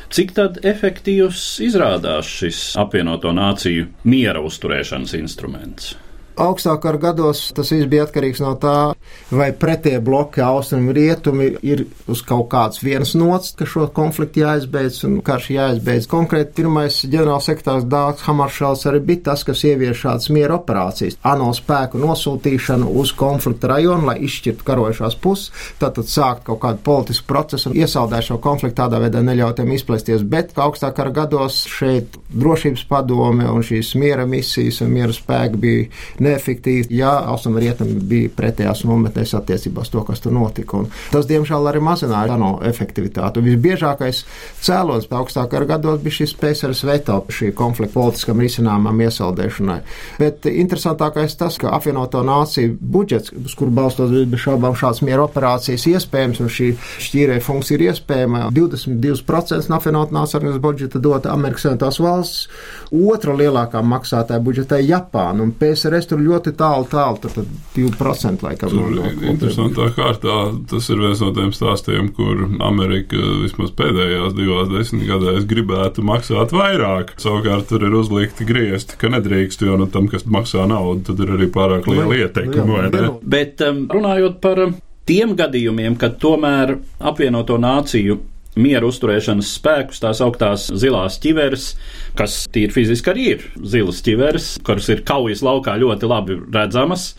Cik 0.08 0.30
tad 0.38 0.60
efektīvs 0.64 1.58
izrādās 1.66 2.30
šis 2.32 2.60
apvienoto 2.80 3.34
nāciju 3.36 3.90
miera 4.08 4.40
uzturēšanas 4.40 5.18
instruments? 5.20 5.96
Augstāk 6.38 6.84
ar 6.86 7.00
gados 7.02 7.40
tas 7.58 7.72
viss 7.74 7.88
bija 7.90 8.04
atkarīgs 8.06 8.44
no 8.44 8.52
tā, 8.62 8.94
vai 9.34 9.48
pretie 9.58 9.96
bloki, 10.04 10.42
austrumi, 10.46 10.94
rietumi 10.94 11.48
ir 11.66 11.86
uz 12.06 12.22
kaut 12.26 12.46
kāds 12.52 12.84
viens 12.84 13.16
nots, 13.18 13.56
ka 13.58 13.66
šo 13.66 13.88
konfliktu 13.96 14.44
jāizbeidz 14.44 15.00
un 15.08 15.16
karš 15.26 15.50
jāizbeidz. 15.56 16.06
Konkrēti, 16.12 16.54
pirmais 16.60 17.00
ģenerālsekretārs 17.10 17.88
Dārgs 17.90 18.26
Hamaršals 18.28 18.86
arī 18.92 19.02
bija 19.08 19.24
tas, 19.32 19.46
kas 19.48 19.64
ievieš 19.66 20.04
šādas 20.04 20.30
miera 20.36 20.60
operācijas, 20.60 21.18
ANO 21.26 21.50
spēku 21.58 22.02
nosūtīšanu 22.04 22.92
uz 23.02 23.16
konflikta 23.18 23.74
rajonu, 23.74 24.06
lai 24.12 24.20
izšķirtu 24.28 24.68
karojušās 24.68 25.18
puses, 25.24 25.50
tātad 25.82 26.06
sākt 26.12 26.46
kaut 26.52 26.62
kādu 26.68 26.84
politisku 26.86 27.28
procesu 27.34 27.72
un 27.72 27.80
iesaldēt 27.82 28.30
šo 28.30 28.38
konfliktu 28.44 28.84
tādā 28.84 29.02
veidā 29.02 29.26
neļautiem 29.26 29.74
izplēsties. 29.74 30.28
Bet 30.30 30.54
augstāk 30.62 31.02
ar 31.02 31.12
gados 31.18 31.64
šeit 31.72 32.20
drošības 32.30 32.86
padome 32.90 33.50
un 33.50 33.66
šīs 33.66 33.96
miera 33.98 34.30
misijas 34.30 34.84
un 34.86 34.94
miera 34.94 35.16
spēki 35.16 35.62
bija 35.66 35.90
neefektīvi, 36.28 36.92
ja 37.00 37.14
austrumrietumi 37.34 37.98
bija 38.08 38.34
pretējās 38.38 38.84
nometnēs 38.88 39.36
attiecībās 39.38 39.92
to, 39.94 40.04
kas 40.08 40.22
tur 40.24 40.36
notika. 40.36 40.82
Un 40.84 40.90
tas, 41.12 41.28
diemžēl, 41.30 41.70
arī 41.72 41.82
mazināja 41.84 42.36
ANO 42.38 42.58
efektivitāti. 42.68 43.42
Un 43.42 43.50
visbiežākais 43.50 44.24
cēlonis 44.64 45.10
augstākā 45.12 45.64
gados 45.68 46.02
bija 46.04 46.20
šis 46.22 46.36
PSRS 46.38 46.84
veto 46.88 47.20
šī 47.34 47.52
konflikta 47.58 47.98
politiskam 47.98 48.42
risinājumam 48.44 49.02
iesaldēšanai. 49.08 49.78
Bet 50.22 50.48
interesantākais 50.50 51.38
tas, 51.40 51.58
ka 51.62 51.72
apvienoto 51.76 52.22
nāciju 52.26 52.78
budžets, 52.82 53.34
uz 53.34 53.56
kuru 53.58 53.74
balstos 53.78 54.14
bez 54.14 54.44
šaubām 54.44 54.76
šāds 54.78 55.04
miera 55.06 55.26
operācijas 55.26 55.88
iespējams, 55.94 56.42
un 56.44 56.52
šī 56.54 56.70
šķīrē 57.08 57.40
funkcija 57.44 57.80
ir 57.80 57.86
iespējama, 57.92 58.48
22% 58.56 59.72
no 59.72 59.80
apvienotās 59.80 60.16
nācijas 60.18 60.62
budžeta 60.64 61.02
dot 61.04 61.28
Amerikas 61.30 61.68
Savienotās 61.68 62.00
valsts, 62.04 62.48
otra 62.92 63.36
lielākā 63.38 63.82
maksātāja 63.86 64.44
budžetā 64.44 64.80
Japāna, 64.84 65.46
un 65.46 65.54
PSRS 65.58 66.12
tur 66.12 66.17
ļoti 66.24 66.54
tālu, 66.58 66.88
tālu, 66.92 67.20
tad, 67.24 67.36
tad 67.38 67.52
2% 67.76 68.46
laikam. 68.46 68.72
Tur 68.72 68.92
no, 68.94 69.04
no, 69.08 69.12
interesantā 69.32 69.90
kārtā 69.96 70.38
tas 70.72 70.90
ir 70.94 71.02
viens 71.04 71.22
no 71.24 71.32
tiem 71.36 71.54
stāstiem, 71.56 72.12
kur 72.18 72.46
Amerika 72.66 73.20
vismaz 73.44 73.74
pēdējās 73.78 74.36
divās 74.38 74.72
desmitgadēs 74.72 75.48
gribētu 75.50 76.06
maksāt 76.08 76.56
vairāk. 76.56 77.16
Savukārt 77.22 77.70
tur 77.72 77.88
ir 77.88 77.98
uzlikti 77.98 78.48
griezti, 78.48 78.98
ka 79.00 79.12
nedrīkst, 79.14 79.66
jo 79.68 79.78
no 79.80 79.90
tam, 79.92 80.10
kas 80.12 80.28
maksā 80.30 80.68
naudu, 80.70 81.10
tad 81.12 81.24
ir 81.26 81.36
arī 81.38 81.50
pārāk 81.54 81.90
liela 81.92 82.10
nu, 82.10 82.18
ietekme. 82.18 82.66
Nu, 82.98 83.12
Bet 83.24 83.62
um, 83.66 83.86
runājot 83.92 84.42
par 84.44 84.64
um, 84.66 84.78
tiem 85.08 85.36
gadījumiem, 85.40 85.98
kad 86.00 86.18
tomēr 86.22 86.78
apvienoto 87.00 87.60
nāciju 87.62 88.20
miera 88.62 88.88
uzturēšanas 88.88 89.54
spēkus, 89.60 90.02
tās 90.04 90.22
augtās 90.24 90.68
zilās 90.74 91.20
ķiveres, 91.24 91.70
kas 92.18 92.40
tīri 92.54 92.74
fiziski 92.74 93.12
arī 93.14 93.28
ir 93.36 93.46
zilas 93.62 94.02
ķiveres, 94.06 94.50
kuras 94.66 94.90
ir 94.94 95.04
kaujas 95.08 95.44
laukā 95.46 95.78
ļoti 95.80 96.10
labi 96.10 96.40
redzamas. 96.46 97.12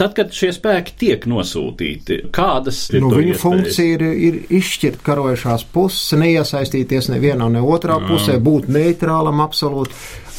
Tad, 0.00 0.14
kad 0.16 0.32
šie 0.32 0.52
spēki 0.56 0.96
tiek 1.00 1.26
nosūtīti, 1.28 2.22
kādas 2.34 2.86
ir 2.94 3.04
nu, 3.04 3.12
viņu 3.12 3.34
iespējas? 3.34 3.42
funkcija 3.44 3.98
ir, 3.98 4.06
ir 4.30 4.38
izšķirt 4.60 5.02
karojušās 5.04 5.66
puses, 5.74 6.16
neiesaistīties 6.20 7.10
nevienā 7.12 7.50
ne 7.52 7.60
otrā 7.60 7.98
Jā. 8.00 8.08
pusē, 8.08 8.38
būt 8.40 8.70
neitrālam 8.72 9.44
absolūti. 9.44 9.96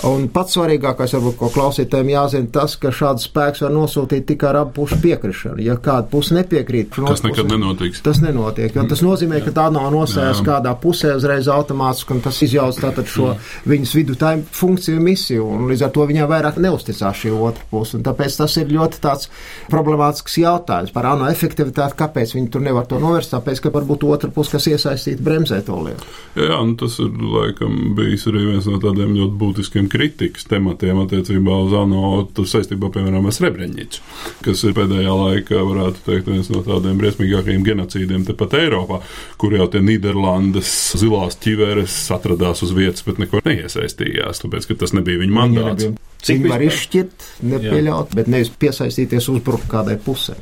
Un 0.08 0.24
pats 0.34 0.56
svarīgākais, 0.56 1.12
varbūt, 1.14 1.36
ko 1.38 1.48
klausītājiem 1.54 2.10
jāzina, 2.16 2.48
tas, 2.56 2.74
ka 2.82 2.90
šāds 2.96 3.28
spēks 3.28 3.62
var 3.62 3.74
nosūtīt 3.76 4.26
tikai 4.32 4.50
ar 4.50 4.58
abu 4.64 4.74
pušu 4.80 4.98
piekrišanu. 5.04 5.62
Ja 5.62 5.76
kāda 5.78 6.10
puse 6.10 6.34
nepiekrīt, 6.34 6.96
tas 6.96 7.22
nekad 7.22 7.46
puse, 7.46 7.52
nenotiks. 7.52 8.02
Tas 8.06 8.22
nenotiek, 8.24 8.74
jo 8.74 8.86
tas 8.90 9.04
nozīmē, 9.06 9.44
ka 9.46 9.54
tā 9.54 9.68
nav 9.74 9.92
nosējas 9.94 10.42
kādā 10.46 10.74
pusē 10.82 11.14
uzreiz 11.20 11.50
automātiski, 11.52 12.16
un 12.16 12.24
tas 12.26 12.40
izjauc 12.42 12.80
tātad 12.82 13.12
šo 13.12 13.36
viņas 13.70 13.94
vidutāju 14.00 14.48
funkciju 14.58 15.04
misiju, 15.06 15.46
un 15.46 15.70
līdz 15.70 15.86
ar 15.86 15.94
to 15.94 16.08
viņai 16.10 16.30
vairāk 16.34 16.58
neusticās 16.66 17.22
šī 17.22 17.36
otra 17.38 17.70
puse. 17.70 18.00
Un 18.00 18.08
tāpēc 18.08 18.40
tas 18.42 18.58
ir 18.58 18.74
ļoti 18.74 19.04
tāds 19.06 19.30
problemātisks 19.70 20.40
jautājums 20.42 20.96
par 20.96 21.12
ANO 21.12 21.30
efektivitāti, 21.30 22.00
kāpēc 22.02 22.34
viņi 22.40 22.50
tur 22.50 22.66
nevar 22.66 22.90
to 22.90 22.98
novērst, 23.02 23.36
tāpēc, 23.36 23.62
ka 23.62 23.74
varbūt 23.78 24.08
otra 24.10 24.34
puse, 24.34 24.56
kas 24.58 24.70
iesaistīta 24.74 25.22
bremzē 25.30 25.62
to 25.68 25.78
lietu. 25.86 26.10
Jā, 26.40 26.50
jā 26.56 26.60
nu 26.66 26.78
tas 26.80 26.98
ir 27.04 27.14
laikam 27.38 27.94
bijis 27.98 28.26
arī 28.32 28.48
viens 28.50 28.70
no 28.72 28.82
tādiem 28.82 29.14
ļoti 29.20 29.40
būtiskiem 29.46 29.91
kritikas 29.92 30.48
tematiem 30.50 31.02
attiecībā 31.04 31.58
uz 31.66 31.76
ANO 31.78 32.04
saistībā, 32.38 32.92
piemēram, 32.94 33.28
ar 33.28 33.36
Srebrenicu, 33.36 34.04
kas 34.46 34.64
ir 34.68 34.76
pēdējā 34.78 35.16
laikā, 35.24 35.64
varētu 35.68 36.06
teikt, 36.08 36.30
viens 36.32 36.52
no 36.54 36.64
tādiem 36.66 37.00
briesmīgākajiem 37.02 37.66
genocīdiem 37.68 38.28
tepat 38.30 38.58
Eiropā, 38.62 39.02
kur 39.42 39.58
jau 39.58 39.68
tie 39.72 39.84
Nīderlandes 39.86 40.72
zilās 41.02 41.40
ķiveres 41.44 41.98
atradās 42.16 42.64
uz 42.66 42.76
vietas, 42.78 43.06
bet 43.08 43.22
neko 43.22 43.44
neiesaistījās, 43.48 44.46
tāpēc, 44.46 44.72
ka 44.72 44.82
tas 44.86 44.96
nebija 44.98 45.24
viņa 45.24 45.38
mandāts. 45.38 45.90
Viņa 45.90 46.11
Cik 46.22 46.38
Viņi 46.38 46.50
var 46.52 46.62
izšķirt, 46.62 47.24
nepieļaut, 47.50 48.12
Jā. 48.12 48.18
bet 48.20 48.28
nevis 48.30 48.52
piesaistīties 48.62 49.26
uzbrukt 49.34 49.66
kādai 49.72 49.96
pusē. 50.02 50.36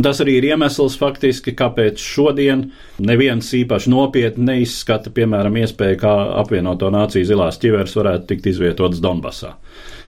Tas 0.00 0.22
arī 0.24 0.38
ir 0.38 0.46
iemesls 0.48 0.96
faktiski, 0.96 1.52
kāpēc 1.56 2.00
šodien 2.00 2.70
neviens 3.04 3.50
īpaši 3.58 3.92
nopietni 3.92 4.48
neizskata, 4.48 5.12
piemēram, 5.12 5.58
iespēju, 5.60 5.98
kā 6.00 6.14
apvienoto 6.40 6.88
nāciju 6.94 7.28
zilās 7.28 7.60
ķiveres 7.60 7.98
varētu 7.98 8.30
tikt 8.32 8.48
izvietotas 8.54 9.02
Donbasā. 9.04 9.52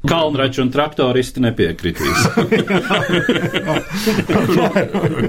Kalnraču 0.06 0.62
un 0.62 0.68
traktoristi 0.70 1.42
nepiekritīs. 1.42 2.28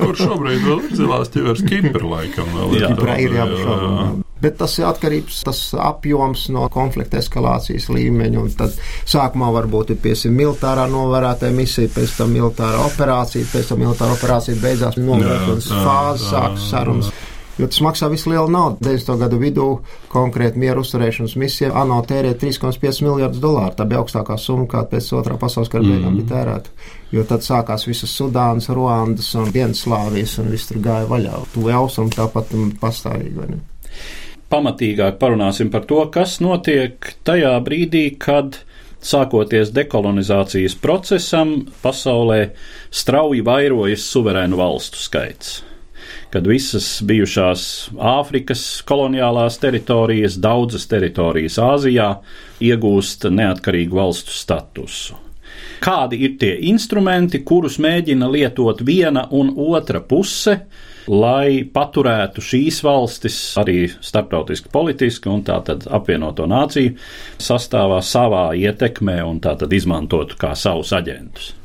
Kur 0.03 0.19
šobrīd 0.19 0.61
vēl 0.61 0.83
ir 0.85 0.93
zilās 0.99 1.31
ķiveres 1.33 1.63
Kipra 1.65 2.05
laikam 2.05 2.51
vēl 2.53 2.75
ir? 2.77 2.85
Kiprā 2.91 3.15
ir 3.23 3.33
jāapšaubām. 3.39 4.21
Bet 4.39 4.55
tas 4.61 4.77
ir 4.79 4.85
atkarīgs 4.88 5.41
tas 5.43 5.59
apjoms 5.75 6.45
no 6.53 6.67
konflikta 6.71 7.17
eskalācijas 7.19 7.89
līmeņa. 7.91 8.45
Tad 8.61 8.77
sākumā 9.09 9.49
varbūt 9.57 9.95
ir 9.95 9.99
piesim 10.03 10.38
militārā 10.38 10.85
novērētāja 10.91 11.53
misija, 11.55 11.89
pēc 11.97 12.13
tam 12.21 12.29
militārā 12.38 12.85
operācija, 12.85 13.49
pēc 13.51 13.73
tam 13.73 13.81
militārā 13.83 14.11
operācija 14.15 14.61
beidzās 14.61 15.01
novērtēšanas 15.01 15.73
fāze, 15.73 16.29
sākas 16.29 16.69
sarunas. 16.71 17.11
Jo 17.59 17.67
tas 17.67 17.81
maksā 17.83 18.07
visu 18.11 18.31
lielu 18.31 18.47
naudu. 18.51 18.79
90. 18.85 19.17
gadu 19.19 19.39
vidū 19.41 19.67
konkrēti 20.11 20.61
mieru 20.61 20.85
uzturēšanas 20.85 21.35
misija 21.39 21.73
ANO 21.81 21.99
tērē 22.07 22.31
3,5 22.39 23.03
miljardus 23.03 23.41
dolāru. 23.43 23.75
Tā 23.75 23.87
bija 23.89 23.99
augstākā 24.03 24.37
summa, 24.39 24.67
kāda 24.71 24.93
pēc 24.93 25.09
otrā 25.19 25.35
pasaules 25.41 25.71
kara 25.71 25.83
beigām 25.83 26.13
mm. 26.13 26.21
bija 26.21 26.31
tērēta. 26.31 26.87
Jo 27.11 27.25
tad 27.27 27.43
sākās 27.43 27.83
visas 27.89 28.13
Sudānas, 28.15 28.69
Ruandas 28.71 29.33
un 29.35 29.51
Dienaslāvijas, 29.51 30.37
un 30.39 30.49
viss 30.53 30.71
tur 30.71 30.79
gāja 30.85 31.09
vaļā. 31.09 31.43
Tuvu 31.55 31.75
austrumu 31.81 32.15
tāpat 32.15 32.55
pastāvīgi 32.79 33.59
pamatīgāk 34.49 35.19
parunāsim 35.21 35.69
par 35.69 35.85
to, 35.89 36.01
kas 36.13 36.39
notiek 36.43 37.13
tajā 37.27 37.53
brīdī, 37.65 38.05
kad 38.17 38.59
sākoties 39.05 39.71
dekolonizācijas 39.75 40.75
procesam, 40.81 41.55
pasaulē 41.83 42.41
strauji 42.91 43.45
vairojas 43.45 44.07
suverēnu 44.11 44.59
valstu 44.59 44.99
skaits. 44.99 45.59
Kad 46.29 46.45
visas 46.45 47.00
bijušās 47.09 47.62
Āfrikas 47.98 48.62
koloniālās 48.86 49.57
teritorijas, 49.62 50.38
daudzas 50.38 50.86
teritorijas 50.91 51.57
Āzijā 51.57 52.12
iegūst 52.62 53.25
neatkarīgu 53.33 53.98
valstu 53.98 54.36
statusu. 54.38 55.17
Kādi 55.81 56.19
ir 56.27 56.36
tie 56.38 56.51
instrumenti, 56.69 57.41
kurus 57.41 57.79
mēģina 57.81 58.29
lietot 58.29 58.83
viena 58.86 59.25
un 59.33 59.50
otra 59.57 60.03
puse, 60.05 60.55
lai 61.09 61.63
paturētu 61.74 62.43
šīs 62.45 62.81
valstis 62.86 63.38
arī 63.57 63.88
starptautiski 63.89 64.69
politiski 64.74 65.31
un 65.33 65.41
tātad 65.48 65.88
apvienoto 65.89 66.45
nāciju 66.45 66.93
sastāvā 67.41 68.03
savā 68.05 68.50
ietekmē 68.59 69.21
un 69.25 69.39
tātad 69.41 69.74
izmantotu 69.74 70.38
kā 70.38 70.53
savus 70.53 70.93
aģentus. 70.93 71.55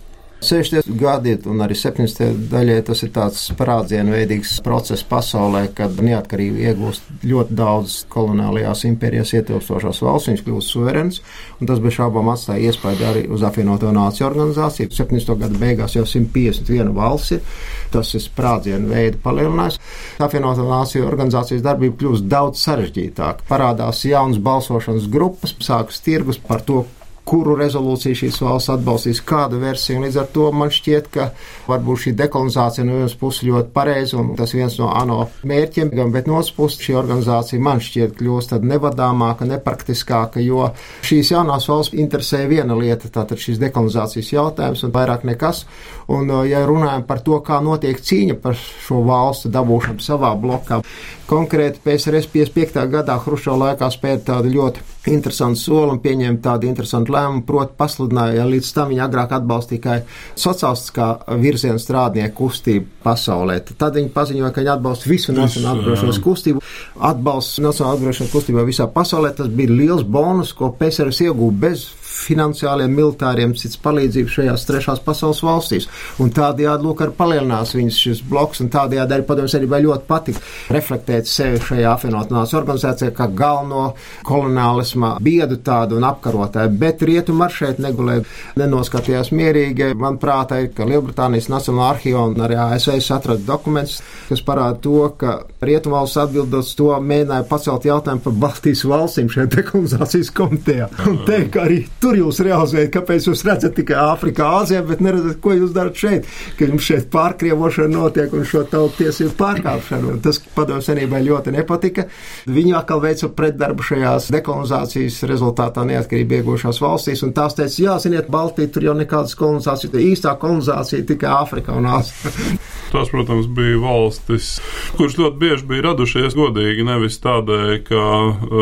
60. 0.45 0.89
gadi 1.01 1.35
un 1.51 1.63
arī 1.65 1.77
70. 1.79 2.49
daļai 2.53 2.77
tas 2.87 3.03
ir 3.07 3.11
tāds 3.15 3.43
parādzienveidīgs 3.59 4.59
process 4.65 5.05
pasaulē, 5.09 5.67
kad 5.77 5.97
neatkarību 6.05 6.63
iegūst 6.69 7.25
ļoti 7.25 7.57
daudz 7.59 7.97
koloniālajās 8.13 8.85
impērijas 8.91 9.35
ietilpstošās 9.39 10.03
valsts, 10.05 10.31
viņas 10.31 10.45
kļūst 10.47 10.75
suverenas, 10.75 11.21
un 11.59 11.71
tas 11.71 11.83
bez 11.85 11.97
šaubām 11.97 12.29
atstāja 12.33 12.71
iespēju 12.71 13.07
arī 13.11 13.25
uz 13.33 13.45
apvienoto 13.47 13.93
nāciju 13.95 14.29
organizāciju. 14.29 14.91
70. 14.95 15.37
gada 15.45 15.61
beigās 15.61 15.97
jau 15.97 16.05
151 16.09 16.93
valsts 16.97 17.37
ir, 17.39 17.55
tas 17.95 18.13
ir 18.15 18.25
sprādzienu 18.25 18.93
veidu 18.93 19.23
palielinājums. 19.25 19.81
Apvienoto 20.25 20.67
nāciju 20.69 21.09
organizācijas 21.09 21.65
darbība 21.65 22.01
kļūst 22.03 22.29
daudz 22.29 22.65
sarežģītāka. 22.67 23.49
Parādās 23.49 24.05
jaunas 24.09 24.43
balsošanas 24.43 25.09
grupas, 25.11 25.57
sākas 25.65 26.05
tirgus 26.05 26.41
par 26.43 26.63
to, 26.67 26.85
kuru 27.25 27.57
rezolūciju 27.57 28.19
šīs 28.19 28.39
valsts 28.45 28.71
atbalstīs, 28.75 29.23
kādu 29.25 29.59
versiju. 29.63 30.03
Līdz 30.05 30.19
ar 30.21 30.29
to 30.35 30.51
man 30.53 30.73
šķiet, 30.75 31.09
ka 31.15 31.31
varbūt 31.69 32.03
šī 32.05 32.13
dekolonizācija 32.19 32.85
no 32.85 32.99
vienas 32.99 33.17
puses 33.21 33.47
ļoti 33.49 33.73
pareiza 33.75 34.19
un 34.21 34.35
tas 34.39 34.53
viens 34.55 34.77
no 34.81 34.91
ANO 34.93 35.19
mērķiem, 35.49 35.93
bet 36.13 36.29
no 36.29 36.37
otras 36.39 36.53
puses 36.57 36.85
šī 36.85 36.99
organizācija 37.01 37.63
man 37.65 37.81
šķiet 37.85 38.17
kļūst 38.19 38.53
tad 38.53 38.69
nevadāmāka, 38.69 39.49
nepraktiskāka, 39.49 40.43
jo 40.45 40.69
šīs 41.07 41.33
jaunās 41.33 41.69
valsts 41.71 41.97
interesē 41.97 42.45
viena 42.51 42.77
lieta, 42.77 43.09
tātad 43.13 43.41
šis 43.41 43.61
dekolonizācijas 43.63 44.33
jautājums 44.35 44.85
un 44.85 44.95
vairāk 44.95 45.25
nekas. 45.29 45.65
Un, 46.13 46.29
ja 46.45 46.61
runājam 46.69 47.07
par 47.09 47.23
to, 47.25 47.39
kā 47.45 47.63
notiek 47.65 48.01
cīņa 48.05 48.37
par 48.43 48.59
šo 48.59 49.01
valstu 49.09 49.49
dabūšanu 49.53 50.05
savā 50.05 50.35
blokā, 50.37 50.83
konkrēti 51.29 51.81
PSRS 51.85 52.29
55. 52.33 52.85
gadā 52.93 53.17
Hrušo 53.23 53.55
laikā 53.59 53.89
spēja 53.93 54.21
tādu 54.29 54.53
ļoti 54.53 54.83
interesantu 55.13 55.61
soli 55.61 55.95
un 55.95 56.01
pieņēma 56.05 56.41
tādu 56.45 56.69
interesantu 56.69 57.15
lēmumu, 57.15 57.45
proti 57.49 57.77
pasludināja, 57.79 58.39
ja 58.39 58.47
līdz 58.49 58.71
tam 58.77 58.93
viņa 58.93 59.05
agrāk 59.07 59.35
atbalstīja 59.39 59.81
tikai 59.81 59.97
sociālistiskā 60.41 61.09
virziena 61.41 61.81
strādnieku 61.81 62.37
kustību 62.45 63.03
pasaulē. 63.05 63.59
Tad 63.73 63.99
viņi 63.99 64.13
paziņoja, 64.15 64.53
ka 64.53 64.63
viņi 64.63 64.73
atbalsta 64.77 65.11
visu 65.11 65.35
nacionālo 65.37 65.83
atbrīvošanas 65.83 66.23
kustību, 66.25 66.65
atbalsts 67.11 67.61
nacionālo 67.65 67.99
atbrīvošanas 67.99 68.33
kustībā 68.33 68.65
visā 68.69 68.89
pasaulē. 68.93 69.35
Tas 69.37 69.53
bija 69.53 69.75
liels 69.75 70.07
bonus, 70.07 70.55
ko 70.57 70.73
PSRS 70.79 71.27
iegūta 71.29 71.61
bez 71.67 71.89
finansiāliem, 72.15 72.93
militāriem, 72.95 73.55
cits 73.59 73.79
palīdzību 73.85 74.33
šajās 74.33 74.67
trešās 74.69 75.03
pasaules 75.05 75.43
valstīs. 75.45 75.89
Un 76.23 76.33
tādējādi, 76.35 76.87
lūk, 76.87 77.05
arī 77.05 77.17
palielinās 77.19 77.75
viņas 77.77 78.01
šis 78.07 78.23
bloks, 78.29 78.63
un 78.65 78.71
tādējādi 78.75 79.17
arī 79.17 79.27
padomjas 79.29 79.57
arī 79.59 79.71
ļoti 79.85 80.09
patika 80.09 80.43
reflektēt 80.75 81.29
sevi 81.29 81.61
šajā 81.63 81.93
apvienotās 81.95 82.55
organizācijā 82.57 83.13
kā 83.17 83.29
galveno 83.37 83.87
koloniālisma 84.27 85.15
biedu 85.25 85.59
tādu 85.65 85.99
un 85.99 86.09
apkarotāju. 86.09 86.73
Bet 86.81 87.03
rietumar 87.07 87.53
šeit 87.55 87.81
negulēja, 87.83 88.25
nenoskatījās 88.61 89.33
mierīgi. 89.35 89.93
Man 89.99 90.19
prātā 90.23 90.63
ir, 90.65 90.71
ka 90.77 90.87
Lielbritānijas 90.89 91.51
Nacionālā 91.53 91.91
arhīva 91.95 92.27
un 92.31 92.45
arī 92.45 92.59
ASV 92.61 92.99
atrada 93.15 93.43
dokumentus, 93.47 94.01
kas 94.29 94.43
parāda 94.47 94.81
to, 94.85 95.01
ka 95.21 95.37
rietumvalsts 95.65 96.21
atbildot 96.25 96.73
to 96.79 96.91
mēģināja 97.01 97.49
pacelt 97.51 97.89
jautājumu 97.89 98.25
par 98.25 98.37
Baltijas 98.47 98.85
valstīm 98.89 99.31
šajā 99.33 99.51
dekolonizācijas 99.55 100.33
komitejā. 100.37 100.89
Un 101.11 101.21
teikt, 101.29 101.51
ka 101.55 101.65
arī 101.67 101.83
tur 102.05 102.19
jūs 102.19 102.41
realizējat, 102.45 102.91
kāpēc 102.93 103.29
jūs 103.31 103.43
redzat 103.49 103.77
tikai 103.79 103.97
Āfrikā, 104.03 104.45
Āzijā, 104.61 104.83
bet 104.85 105.01
neredzat, 105.05 105.39
ko 105.45 105.55
jūs 105.57 105.73
darat 105.73 105.97
šeit, 105.97 106.29
ka 106.59 106.69
jums 106.69 106.85
šeit 106.85 107.09
pārkrievošana 107.13 107.95
notiek 107.95 108.35
un 108.37 108.45
šo 108.49 108.65
tautu 108.69 108.99
tiesību 109.01 109.33
pārkāpšana. 109.39 110.13
Un 110.13 110.21
tas 110.25 110.41
padomu 110.57 110.85
senībai 110.85 111.23
ļoti 111.25 111.55
nepatika. 111.55 112.05
Viņi 112.51 112.77
atkal 112.77 113.01
veica 113.05 113.31
pretdarbu 113.33 113.87
šajās 113.89 114.29
dekolonizācijas 114.35 115.23
rezultātā 115.31 115.87
neatkarību 115.89 116.41
iegūšās 116.41 116.83
valstīs, 116.85 117.25
un 117.25 117.33
tās 117.37 117.57
teica, 117.57 117.81
jā, 117.87 117.97
ziniet, 118.05 118.29
Baltija 118.33 118.73
tur 118.75 118.89
jau 118.91 118.97
nekādas 118.99 119.37
kolonizācijas, 119.41 119.97
īstā 120.05 120.37
kolonizācija 120.43 121.09
tikai 121.09 121.33
Āfrikā 121.39 121.79
un 121.81 121.89
Āzijā. 121.95 122.35
Tās, 122.95 123.09
protams, 123.11 123.49
bija 123.51 123.81
valstis, 123.83 124.53
kuras 124.95 125.17
ļoti 125.19 125.41
bieži 125.41 125.65
bija 125.67 125.89
radušies 125.89 126.37
godīgi, 126.39 126.85
nevis 126.87 127.17
tādēļ, 127.25 127.73
ka 127.89 128.03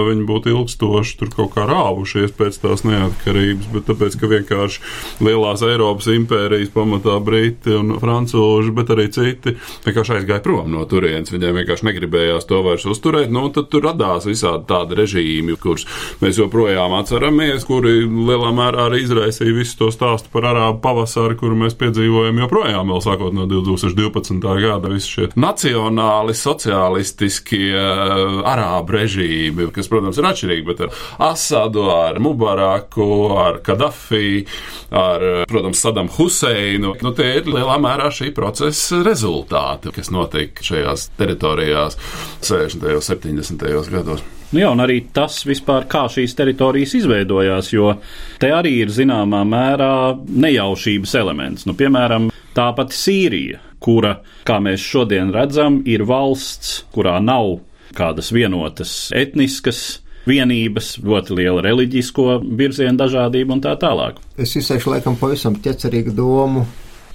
viņi 0.08 0.24
būtu 0.30 0.54
ilgstoši 0.54 1.18
tur 1.20 1.34
kaut 1.34 1.52
kā 1.52 1.66
rāvušies 1.68 2.32
pēc 2.38 2.56
tās 2.62 2.86
neatkarības, 2.88 3.31
bet 3.72 3.86
tāpēc, 3.90 4.16
ka 4.20 4.30
vienkārši 4.30 4.82
lielās 5.24 5.64
Eiropas 5.66 6.08
impērijas 6.12 6.72
pamatā 6.74 7.18
Briti 7.24 7.74
un 7.76 7.96
Francūži, 8.02 8.74
bet 8.76 8.92
arī 8.94 9.08
citi 9.14 9.54
vienkārši 9.86 10.18
aizgāja 10.18 10.44
prom 10.44 10.70
no 10.72 10.84
turienes. 10.88 11.32
Viņiem 11.32 11.60
vienkārši 11.62 11.88
negribējās 11.90 12.48
to 12.50 12.62
vairs 12.66 12.86
uzturēt. 12.88 13.32
Nu, 13.32 13.48
tad 13.54 13.70
tur 13.72 13.86
radās 13.88 14.28
visādi 14.28 14.68
tādi 14.70 14.98
režīmi, 14.98 15.56
kurus 15.60 15.86
mēs 16.22 16.40
joprojām 16.40 16.96
atceramies, 16.98 17.66
kuri 17.68 18.02
lielā 18.06 18.52
mērā 18.56 18.88
arī 18.88 19.02
izraisīja 19.06 19.56
visu 19.56 19.78
to 19.82 19.92
stāstu 19.94 20.32
par 20.32 20.50
arābu 20.52 20.82
pavasari, 20.84 21.38
kuru 21.40 21.58
mēs 21.64 21.78
piedzīvojam 21.80 22.42
joprojām 22.44 22.92
vēl 22.92 23.04
sākot 23.04 23.36
no 23.36 23.48
2012. 23.50 24.02
12. 24.12 24.60
gada 24.60 24.88
visi 24.88 25.08
šie 25.08 25.28
nacionāli, 25.38 26.34
sociālistiskie 26.36 27.70
uh, 27.74 28.40
arābu 28.48 28.96
režīmi, 28.96 29.68
kas, 29.74 29.88
protams, 29.90 30.18
ir 30.18 30.28
atšķirīgi, 30.28 30.66
bet 30.68 30.82
ar 30.86 30.96
Asadu, 31.32 31.86
ar 31.92 32.18
Mubaraku, 32.22 33.06
ar 33.36 33.60
Kadafi, 33.64 34.44
ar, 34.90 35.24
protams, 35.50 35.80
Sadam 35.82 36.10
Huseinu. 36.12 36.96
Nu, 37.02 37.14
tie 37.16 37.38
ir 37.38 37.48
lielā 37.50 37.78
mērā 37.82 38.10
šī 38.12 38.32
procesa 38.36 39.02
rezultāti, 39.06 39.94
kas 39.94 40.12
notika 40.14 40.64
šajās 40.66 41.10
teritorijās 41.18 41.98
60. 42.42 42.86
un 42.98 43.04
70. 43.08 43.90
gados. 43.92 44.24
Nu 44.52 44.60
jā, 44.60 44.68
un 44.68 44.82
arī 44.84 44.98
tas 45.16 45.38
vispār, 45.48 45.86
kā 45.88 46.04
šīs 46.12 46.34
teritorijas 46.36 46.92
izveidojās, 46.98 47.70
jo 47.72 47.94
te 48.40 48.50
arī 48.52 48.74
ir 48.82 48.92
zināmā 48.92 49.40
mērā 49.48 49.94
nejaušības 50.28 51.14
elements. 51.22 51.64
Nu, 51.64 51.72
piemēram, 51.78 52.28
tā 52.52 52.68
pati 52.76 52.98
Sīrija, 52.98 53.62
kura, 53.82 54.18
kā 54.44 54.60
mēs 54.60 54.84
šodien 54.84 55.32
redzam, 55.32 55.80
ir 55.88 56.04
valsts, 56.04 56.82
kurā 56.92 57.16
nav 57.24 57.62
kādas 57.96 58.28
vienotas 58.32 58.92
etniskas 59.16 60.01
vienības, 60.28 60.96
ļoti 61.02 61.36
liela 61.38 61.62
reliģisko 61.64 62.40
virzienu 62.58 62.98
dažādība 63.00 63.56
un 63.56 63.62
tā 63.64 63.74
tālāk. 63.80 64.20
Es 64.38 64.54
izsaišu 64.58 64.94
laikam 64.94 65.18
pavisam 65.20 65.56
ķecerīgu 65.62 66.14
domu, 66.16 66.66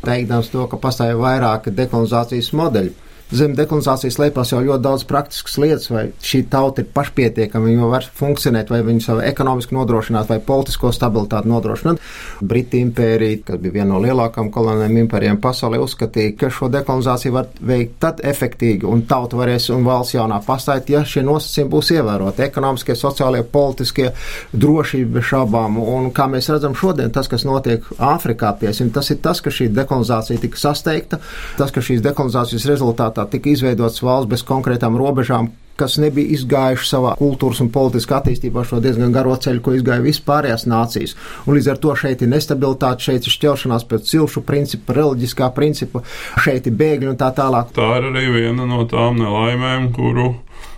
teikdams 0.06 0.52
to, 0.54 0.66
ka 0.72 0.80
pastāv 0.82 1.20
vairāki 1.24 1.74
dekolonizācijas 1.76 2.54
modeļi 2.58 2.96
zem 3.36 3.56
dekolonizācijas 3.58 4.16
slēpjas 4.16 4.54
jau 4.54 4.62
ļoti 4.64 4.84
daudz 4.84 5.04
praktiskas 5.08 5.58
lietas, 5.60 5.90
vai 5.92 6.06
šī 6.24 6.44
tauta 6.52 6.84
ir 6.84 6.90
pašpietiekama, 6.96 7.68
viņa 7.68 7.90
var 7.92 8.08
funkcionēt, 8.20 8.72
vai 8.72 8.80
viņa 8.88 9.04
savu 9.04 9.24
ekonomisku 9.28 9.76
nodrošināt, 9.76 10.30
vai 10.32 10.40
politisko 10.44 10.94
stabilitāti 10.96 11.52
nodrošināt. 11.52 12.00
Briti 12.48 12.80
impērija, 12.86 13.42
kas 13.50 13.60
bija 13.64 13.80
viena 13.80 13.90
no 13.92 14.02
lielākajām 14.04 14.52
koloniālajām 14.54 15.02
impērijām 15.04 15.42
pasaulē, 15.44 15.82
uzskatīja, 15.84 16.36
ka 16.40 16.52
šo 16.54 16.70
dekolonizāciju 16.72 17.36
var 17.36 17.50
veikt 17.60 17.98
tad 18.04 18.24
efektīgi, 18.24 18.88
un 18.88 19.04
tauta 19.10 19.40
varēs 19.40 19.70
un 19.76 19.84
valsts 19.88 20.16
jaunā 20.16 20.40
pastāvēt, 20.48 20.94
ja 20.96 21.04
šie 21.08 21.26
nosacījumi 21.28 21.74
būs 21.74 21.92
ievēroti- 21.98 22.46
ekonomiskie, 22.48 22.96
sociālie, 22.96 23.44
politiskie, 23.44 24.12
drošība 24.54 25.22
šaubām. 25.22 25.78
Un 25.84 26.12
kā 26.12 26.30
mēs 26.32 26.50
redzam 26.54 26.76
šodien, 26.76 27.12
tas, 27.12 27.28
kas 27.28 27.44
notiek 27.44 27.84
Āfrikā, 27.98 28.58
piesim, 28.60 28.92
tas 28.94 29.10
ir 29.12 29.18
tas, 29.18 29.42
ka 29.42 29.50
šī 29.50 29.70
dekolonizācija 29.74 30.40
tika 30.40 30.58
sasteigta, 30.58 31.20
tas, 31.58 31.72
ka 31.72 31.82
šīs 31.82 32.02
dekolonizācijas 32.02 32.68
rezultātā 32.70 33.17
rezultātā 33.18 33.32
tika 33.32 33.50
izveidots 33.50 34.04
valsts 34.04 34.30
bez 34.30 34.44
konkrētām 34.44 34.98
robežām, 34.98 35.50
kas 35.78 35.98
nebija 35.98 36.34
izgājuši 36.34 36.88
savā 36.90 37.16
kultūras 37.18 37.62
un 37.62 37.70
politiskā 37.70 38.18
attīstībā 38.18 38.64
šo 38.66 38.80
diezgan 38.82 39.14
garo 39.14 39.36
ceļu, 39.36 39.62
ko 39.62 39.74
izgāja 39.78 40.02
vispārējās 40.02 40.66
nācijas. 40.66 41.16
Un 41.46 41.54
līdz 41.54 41.70
ar 41.70 41.78
to 41.78 41.94
šeit 41.96 42.22
ir 42.22 42.32
nestabilitāte, 42.32 43.06
šeit 43.06 43.28
ir 43.28 43.36
šķelšanās 43.36 43.86
pēc 43.86 44.10
cilšu 44.10 44.42
principa, 44.42 44.96
reliģiskā 44.98 45.52
principa, 45.54 46.02
šeit 46.42 46.68
ir 46.68 46.78
bēgļi 46.78 47.12
un 47.12 47.18
tā 47.18 47.30
tālāk. 47.30 47.74
Tā 47.78 47.92
ir 48.00 48.10
arī 48.10 48.26
viena 48.34 48.66
no 48.66 48.86
tām 48.90 49.22
nelaimēm, 49.22 49.92
kuru 49.94 50.34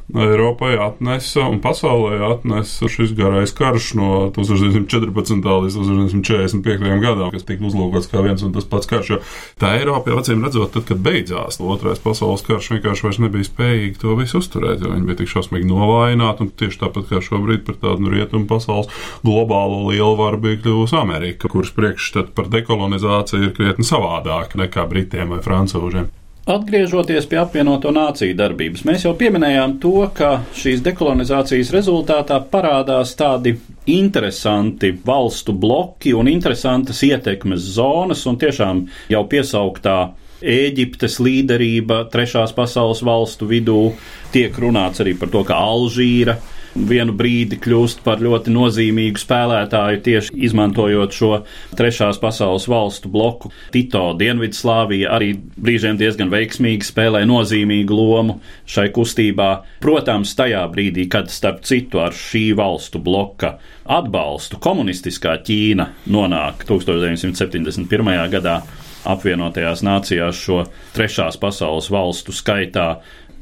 Eiropai 0.10 0.74
atnesa 0.82 1.44
un 1.52 1.60
pasaulē 1.62 2.18
atnesa 2.32 2.88
šis 2.90 3.12
garais 3.14 3.52
karš 3.54 3.92
no 4.00 4.08
1914. 4.34 5.46
līdz 5.46 5.78
1945. 5.78 6.96
gadam, 7.04 7.30
kas 7.30 7.46
tika 7.46 7.68
uzlūkots 7.70 8.10
kā 8.10 8.24
viens 8.26 8.42
un 8.46 8.56
tas 8.56 8.66
pats 8.66 8.90
karš. 8.90 9.12
Jo 9.14 9.20
tā 9.62 9.76
Eiropa, 9.78 10.10
jau 10.10 10.18
acīm 10.24 10.42
redzot, 10.46 10.72
tad, 10.74 10.88
kad 10.90 11.04
beidzās 11.06 11.62
otrais 11.62 12.02
pasaules 12.02 12.42
karš, 12.48 12.72
vienkārši 12.74 13.06
vairs 13.06 13.22
nebija 13.22 13.50
spējīgi 13.52 14.02
to 14.02 14.18
visu 14.18 14.42
uzturēt, 14.42 14.82
jo 14.82 14.96
viņi 14.96 15.10
bija 15.12 15.22
tik 15.22 15.34
šausmīgi 15.36 15.70
novājināti. 15.70 16.48
Un 16.48 16.54
tieši 16.58 16.82
tāpat 16.88 17.12
kā 17.12 17.22
šobrīd 17.30 17.68
par 17.70 17.78
tādu 17.84 18.08
nu, 18.08 18.14
rietumu 18.16 18.50
pasaules 18.50 18.90
globālo 19.22 19.84
lielvaru 19.92 20.42
bija 20.42 20.64
kļuvusi 20.64 20.98
Amerika, 20.98 21.54
kuras 21.54 21.70
priekšstats 21.78 22.34
par 22.34 22.50
dekolonizāciju 22.50 23.46
ir 23.46 23.54
krietni 23.54 23.86
savādāk 23.86 24.58
nekā 24.58 24.90
Britiem 24.90 25.36
vai 25.36 25.44
Francūžiem. 25.46 26.10
Atgriežoties 26.50 27.28
pie 27.30 27.38
apvienoto 27.38 27.92
nāciju 27.94 28.34
darbības, 28.34 28.82
mēs 28.88 29.04
jau 29.06 29.12
pieminējām 29.18 29.76
to, 29.84 30.08
ka 30.18 30.32
šīs 30.58 30.80
dekolonizācijas 30.82 31.70
rezultātā 31.76 32.40
parādās 32.50 33.12
tādi 33.20 33.54
interesanti 33.94 34.90
valstu 35.06 35.54
bloki 35.54 36.16
un 36.18 36.32
interesantas 36.32 37.04
ietekmes 37.06 37.68
zonas, 37.76 38.26
un 38.26 38.42
tiešām 38.42 38.82
jau 39.14 39.22
piesauktā 39.30 40.00
Ēģiptes 40.40 41.20
līderība 41.20 42.06
trešās 42.10 42.56
pasaules 42.56 43.04
valstu 43.04 43.46
vidū. 43.46 43.92
Tiek 44.32 44.56
runāts 44.56 45.04
arī 45.04 45.14
par 45.20 45.30
to, 45.34 45.44
ka 45.46 45.58
Alžīra 45.60 46.38
vienu 46.88 47.14
brīdi 47.18 47.58
kļūst 47.62 48.04
par 48.06 48.22
ļoti 48.24 48.54
nozīmīgu 48.54 49.20
spēlētāju 49.20 50.02
tieši 50.06 50.36
izmantojot 50.48 51.16
šo 51.16 51.32
trešās 51.78 52.20
pasaules 52.22 52.68
valstu 52.72 53.12
bloku. 53.12 53.52
Tito 53.74 54.12
Dienvidslāvija 54.20 55.12
arī 55.16 55.34
brīžiem 55.60 56.00
diezgan 56.00 56.32
veiksmīgi 56.34 56.88
spēlē 56.88 57.26
nozīmīgu 57.30 57.96
lomu 57.96 58.40
šai 58.70 58.90
kustībā. 58.96 59.50
Protams, 59.84 60.36
tajā 60.40 60.66
brīdī, 60.72 61.10
kad 61.12 61.32
starp 61.34 61.64
citu 61.68 62.04
ar 62.04 62.16
šī 62.16 62.50
valstu 62.58 63.02
bloka 63.04 63.58
atbalstu 63.90 64.60
komunistiskā 64.62 65.40
Ķīna 65.46 65.90
nonāk 66.14 66.68
1971. 66.70 68.30
gadā 68.32 68.60
apvienotajās 69.08 69.84
nācijās 69.86 70.40
šo 70.44 70.64
trešās 70.96 71.40
pasaules 71.40 71.90
valstu 71.94 72.36
skaitā 72.36 72.90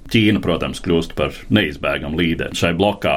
Ķīna, 0.08 0.41
protams, 0.43 0.80
kļūst 0.84 1.13
par 1.17 1.36
neizbēgamu 1.54 2.17
līderi 2.20 2.58
šai 2.58 2.74
blokā. 2.78 3.15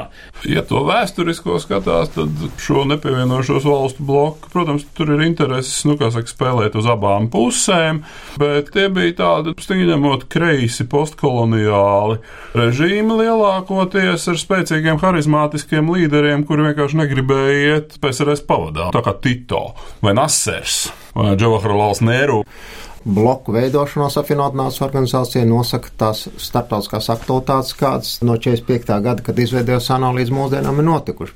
Ja 0.49 0.63
to 0.67 0.83
vēsturisko 0.87 1.59
skatās, 1.61 2.11
tad 2.15 2.43
šo 2.61 2.83
nepievienošos 2.89 3.65
valstu 3.67 4.05
bloku, 4.07 4.51
protams, 4.53 4.85
tur 4.97 5.13
ir 5.15 5.23
intereses, 5.25 5.83
nu, 5.87 5.97
kā 5.99 6.11
saka, 6.13 6.31
spēlēt 6.31 6.75
uz 6.79 6.89
abām 6.91 7.29
pusēm, 7.31 8.03
bet 8.41 8.73
tie 8.75 8.87
bija 8.93 9.15
tādi, 9.21 9.55
stingņemot, 9.61 10.27
kreisi 10.31 10.87
postkoloniāli 10.91 12.19
režīmi 12.57 13.21
lielākoties 13.21 14.27
ar 14.31 14.39
spēcīgiem 14.41 14.99
harizmātiskiem 15.01 15.91
līderiem, 15.95 16.45
kuri 16.47 16.69
vienkārši 16.69 17.01
negribēja 17.03 17.59
iet 17.75 17.99
PSRS 18.03 18.45
pavadā, 18.47 18.91
tā 18.95 19.03
kā 19.05 19.15
Tito 19.23 19.71
vai 20.03 20.15
Nasers 20.17 20.87
vai 21.15 21.35
Džavaharlals 21.35 22.03
Nēru 22.05 22.41
bloku 23.05 23.53
veidošanos 23.55 24.17
apvienotās 24.21 24.81
organizācija 24.85 25.45
nosaka 25.47 25.93
tās 25.97 26.25
starptautiskās 26.37 27.09
aktualitātes, 27.13 27.75
kādas 27.79 28.11
no 28.25 28.37
45. 28.37 28.99
gada, 29.01 29.25
kad 29.25 29.39
izveidojās 29.39 29.89
ANO 29.95 30.13
līdz 30.17 30.33
mūsdienām 30.35 30.81
ir 30.81 30.87
notikuši. 30.89 31.33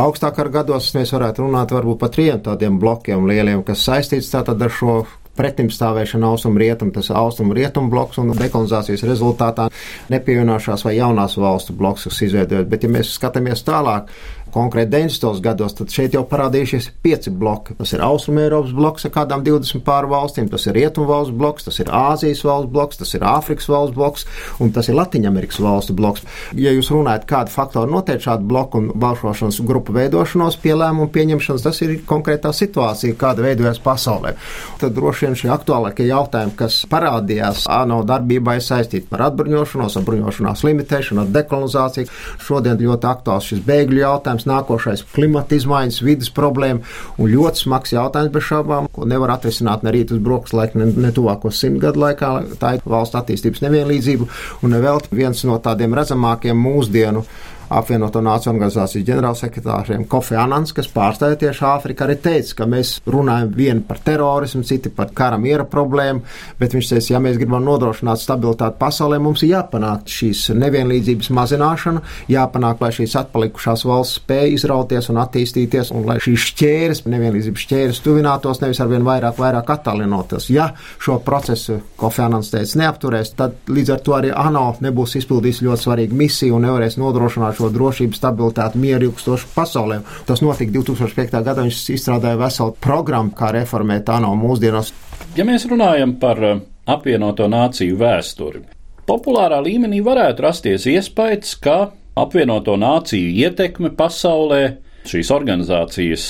Augstāk 0.00 0.40
ar 0.42 0.50
gados 0.54 0.88
mēs 0.96 1.12
varētu 1.14 1.44
runāt 1.44 1.74
varbūt 1.74 2.00
par 2.00 2.14
trim 2.14 2.40
tādiem 2.42 2.80
blokiem 2.82 3.28
lieliem, 3.28 3.62
kas 3.66 3.84
saistīts 3.86 4.32
tātad 4.32 4.62
ar 4.62 4.72
šo 4.72 5.02
pretimstāvēšana 5.38 6.28
austrumu 6.30 6.60
rietumu, 6.62 6.92
tas 6.94 7.10
austrumu 7.10 7.56
rietumu 7.56 7.90
bloks 7.90 8.20
un 8.22 8.32
dekolonizācijas 8.38 9.04
rezultātā 9.08 9.68
nepievienošās 10.12 10.84
vai 10.86 10.96
jaunās 10.98 11.36
valstu 11.40 11.74
bloks, 11.78 12.06
kas 12.08 12.22
izveidojot. 12.28 12.68
Bet, 12.70 12.86
ja 12.86 12.92
mēs 12.94 13.14
skatāmies 13.16 13.64
tālāk, 13.66 14.10
konkrēti 14.54 14.92
90. 14.94 15.42
gados, 15.44 15.74
tad 15.78 15.92
šeit 15.94 16.14
jau 16.14 16.24
parādījušies 16.30 16.90
pieci 17.02 17.32
bloki. 17.34 17.74
Tas 17.78 17.92
ir 17.96 18.04
Austrumēropas 18.06 18.74
bloks 18.76 19.08
ar 19.08 19.14
kādām 19.18 19.44
20 19.46 19.82
pāri 19.86 20.10
valstīm, 20.12 20.48
tas 20.52 20.66
ir 20.68 20.78
Rietumu 20.78 21.08
valsts 21.10 21.34
bloks, 21.34 21.66
tas 21.68 21.80
ir 21.82 21.90
Āzijas 21.94 22.44
valsts 22.46 22.72
bloks, 22.72 23.00
tas 23.02 23.14
ir 23.16 23.26
Āfrikas 23.26 23.68
valsts 23.70 23.96
bloks 23.96 24.26
un 24.62 24.72
tas 24.74 24.88
ir 24.88 24.98
Latvijas 24.98 25.60
valstu 25.60 25.94
bloks. 25.96 26.24
Ja 26.58 26.72
jūs 26.74 26.90
runājat, 26.94 27.26
kādi 27.28 27.52
faktori 27.54 27.90
noteic 27.90 28.22
šādu 28.24 28.46
bloku 28.48 28.80
un 28.80 28.90
balsošanas 29.00 29.60
grupu 29.66 29.94
veidošanos, 29.96 30.58
pielēmumu 30.62 31.10
pieņemšanas, 31.14 31.64
tas 31.64 31.80
ir 31.84 31.96
konkrētā 32.08 32.52
situācija, 32.54 33.16
kāda 33.18 33.44
veidojas 33.44 33.80
pasaulē. 33.82 34.34
Tad 34.80 34.94
droši 34.96 35.26
vien 35.26 35.38
šie 35.38 35.50
aktuālākie 35.54 36.08
jautājumi, 36.08 36.54
kas 36.58 36.80
parādījās 36.90 37.66
ANO 37.70 38.02
darbībā, 38.06 38.58
ir 38.58 38.64
saistīti 38.64 39.08
par 39.10 39.26
atbruņošanos, 39.28 39.98
atbruņošanās 40.00 40.64
limitēšanu, 40.66 41.26
dekolonizāciju. 41.34 42.10
Šodien 42.44 42.80
ļoti 42.80 43.10
aktuāls 43.10 43.50
šis 43.50 43.62
bēgļu 43.66 44.02
jautājums 44.02 44.43
jautājums, 44.44 44.48
nākošais 44.48 45.04
klimata 45.14 45.54
izmaiņas, 45.56 46.02
vidas 46.02 46.30
problēma 46.30 46.80
un 47.18 47.30
ļoti 47.30 47.64
smags 47.64 47.92
jautājums 47.92 48.32
bez 48.32 48.44
šaubām, 48.44 48.88
ko 48.92 49.04
nevar 49.04 49.30
atrisināt 49.34 49.82
ne 49.82 49.92
rīt 49.92 50.12
uz 50.12 50.20
brokas 50.20 50.52
laika, 50.52 50.78
ne, 50.78 50.92
ne 50.92 51.12
tuvāko 51.12 51.50
simt 51.50 51.80
gadu 51.80 52.00
laikā. 52.00 52.58
Tā 52.60 52.76
ir 52.76 52.82
valsts 52.84 53.16
attīstības 53.16 53.62
nevienlīdzība 53.64 54.28
un 54.62 54.70
nevēl 54.70 55.02
viens 55.12 55.44
no 55.44 55.58
tādiem 55.58 55.94
redzamākiem 55.94 56.56
mūsdienu 56.56 57.24
apvienoto 57.72 58.20
nāciju 58.24 58.52
organizācijas 58.52 59.06
ģenerālsekretāriem 59.08 60.06
Kofi 60.10 60.36
Anans, 60.38 60.74
kas 60.76 60.88
pārstāja 60.92 61.38
tieši 61.40 61.64
Āfriku, 61.68 62.04
arī 62.04 62.16
teica, 62.22 62.58
ka 62.60 62.68
mēs 62.70 62.96
runājam 63.10 63.52
vieni 63.56 63.84
par 63.86 64.00
terorismu, 64.04 64.64
citi 64.66 64.92
par 64.94 65.12
kara 65.16 65.38
miera 65.40 65.66
problēmu, 65.68 66.24
bet 66.60 66.76
viņš 66.76 66.90
teica, 66.92 67.12
ja 67.14 67.22
mēs 67.24 67.38
gribam 67.40 67.64
nodrošināt 67.66 68.22
stabilitāti 68.22 68.80
pasaulē, 68.80 69.20
mums 69.22 69.44
ir 69.44 69.54
jāpanāk 69.54 70.08
šīs 70.10 70.46
nevienlīdzības 70.58 71.30
mazināšana, 71.38 72.04
jāpanāk, 72.32 72.82
lai 72.84 72.92
šīs 72.98 73.16
atpalikušās 73.22 73.86
valsts 73.88 74.20
spēja 74.20 74.52
izrauties 74.54 75.10
un 75.12 75.20
attīstīties, 75.22 75.92
un 75.94 76.06
lai 76.08 76.18
šīs 76.22 76.48
šķēres, 76.50 77.04
nevienlīdzības 77.10 77.66
šķēres 77.66 78.02
tuvinātos, 78.04 78.62
nevis 78.62 78.82
arvien 78.84 79.06
vairāk, 79.06 79.38
vairāk 79.40 79.72
attālinoties. 79.76 80.50
Ja 80.54 80.70
šo 81.02 81.18
procesu 81.24 81.80
Kofi 82.00 82.24
Anans 82.24 82.52
teica 82.52 82.80
neapturēs, 82.82 83.34
tad 83.38 83.70
līdz 83.70 83.94
ar 83.94 84.04
to 84.04 84.16
arī 84.18 84.32
ANO 84.34 84.66
nebūs 84.84 85.16
izpildījis 85.20 85.62
ļoti 85.64 85.86
svarīgu 85.86 86.18
misiju 86.18 86.58
un 86.58 86.66
nevarēs 86.68 86.98
nodrošināt 87.00 87.53
šo 87.58 87.70
drošību, 87.74 88.16
stabilitāti, 88.18 88.80
mieru 88.82 89.10
ilgstošu 89.10 89.50
pasaulē. 89.54 90.00
Tas 90.28 90.42
notika 90.44 90.72
2005. 90.76 91.40
gadā. 91.40 91.64
Viņš 91.64 91.80
izstrādāja 91.96 92.40
veselu 92.40 92.76
programmu, 92.84 93.34
kā 93.36 93.52
reformēt 93.54 94.10
ANO 94.12 94.34
mūsdienās. 94.38 94.92
Ja 95.38 95.46
mēs 95.48 95.66
runājam 95.70 96.16
par 96.20 96.42
eh, 96.44 96.62
apvienoto 96.90 97.48
nāciju 97.50 97.98
vēsturi, 98.00 98.64
populārā 99.08 99.60
līmenī 99.64 100.02
varētu 100.04 100.44
rasties 100.44 100.88
iespējas, 100.90 101.56
ka 101.62 101.78
apvienoto 102.18 102.76
nāciju 102.80 103.32
ietekme 103.44 103.92
pasaulē, 103.98 104.62
šīs 105.08 105.30
organizācijas 105.34 106.26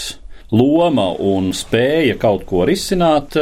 loma 0.55 1.11
un 1.19 1.53
spēja 1.57 2.17
kaut 2.21 2.45
ko 2.49 2.65
risināt 2.69 3.37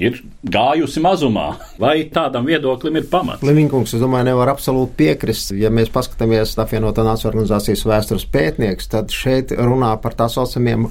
ir 0.00 0.18
gājusi 0.42 1.02
mazumā. 1.04 1.52
Vai 1.80 2.08
tādam 2.12 2.46
viedoklim 2.48 2.96
ir 3.00 3.06
pamats? 3.12 3.44
Livinkungs, 3.44 3.94
es 3.96 4.02
domāju, 4.02 4.30
nevar 4.30 4.52
absolūti 4.54 4.96
piekrist. 5.02 5.54
Ja 5.58 5.70
mēs 5.74 5.92
paskatāmies 5.92 6.56
apvienotā 6.62 7.04
nāciju 7.06 7.32
organizācijas 7.32 7.86
vēstures 7.88 8.28
pētnieks, 8.32 8.90
tad 8.92 9.12
šeit 9.12 9.54
runā 9.56 9.94
par 10.02 10.16
tā 10.18 10.28
saucamiem 10.32 10.88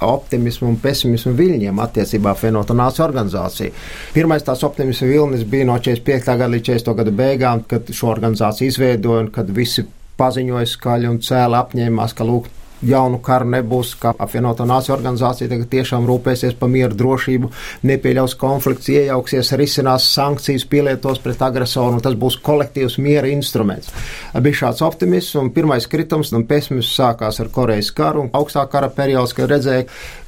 optimismu 0.00 0.70
un 0.70 0.78
pesimismu 0.80 1.34
viļņiem 1.36 1.80
attiecībā 1.84 2.32
apvienoto 2.32 2.74
nāciju 2.76 3.04
organizāciju. 3.04 3.72
Pirmais 4.14 4.44
tās 4.46 4.64
optimismu 4.64 5.10
vilnis 5.10 5.44
bija 5.44 5.68
no 5.68 5.76
45. 5.76 6.30
gada 6.30 6.48
līdz 6.54 6.70
40. 6.72 6.94
gada 7.02 7.16
beigām, 7.22 7.64
kad 7.68 7.90
šo 7.92 8.08
organizāciju 8.14 8.72
izveidoja 8.72 9.26
un 9.26 9.34
kad 9.34 9.50
visi 9.52 9.84
paziņoja 10.20 10.68
skaļi 10.68 11.10
un 11.10 11.20
cēli 11.24 11.58
apņēmās, 11.60 12.16
ka 12.16 12.26
lūk, 12.28 12.48
jaunu 12.86 13.20
karu 13.24 13.48
nebūs, 13.54 13.94
ka 14.00 14.12
apvienoto 14.18 14.64
nāciju 14.68 14.94
organizācija 14.96 15.50
tagad 15.50 15.70
tiešām 15.72 16.06
rūpēsies 16.08 16.56
par 16.60 16.70
mieru 16.72 16.96
drošību, 16.96 17.50
nepieļaus 17.90 18.36
konflikts, 18.40 18.90
iejauksies, 18.92 19.52
risinās 19.60 20.08
sankcijas, 20.14 20.66
pielietos 20.70 21.20
pret 21.24 21.42
agresoru, 21.46 21.98
un 21.98 22.04
tas 22.04 22.16
būs 22.18 22.38
kolektīvs 22.44 22.98
miera 23.02 23.30
instruments. 23.30 23.92
Bija 24.40 24.64
šāds 24.64 24.84
optimisms, 24.86 25.36
un 25.40 25.52
pirmais 25.54 25.88
kritums 25.90 26.32
un 26.36 26.46
pesimisms 26.48 26.94
sākās 26.96 27.40
ar 27.42 27.52
Korejas 27.52 27.92
karu, 27.96 28.26
un 28.26 28.34
augstā 28.36 28.66
kara 28.70 28.90
periods, 28.94 29.36
kad 29.36 29.50
redzēja, 29.50 29.86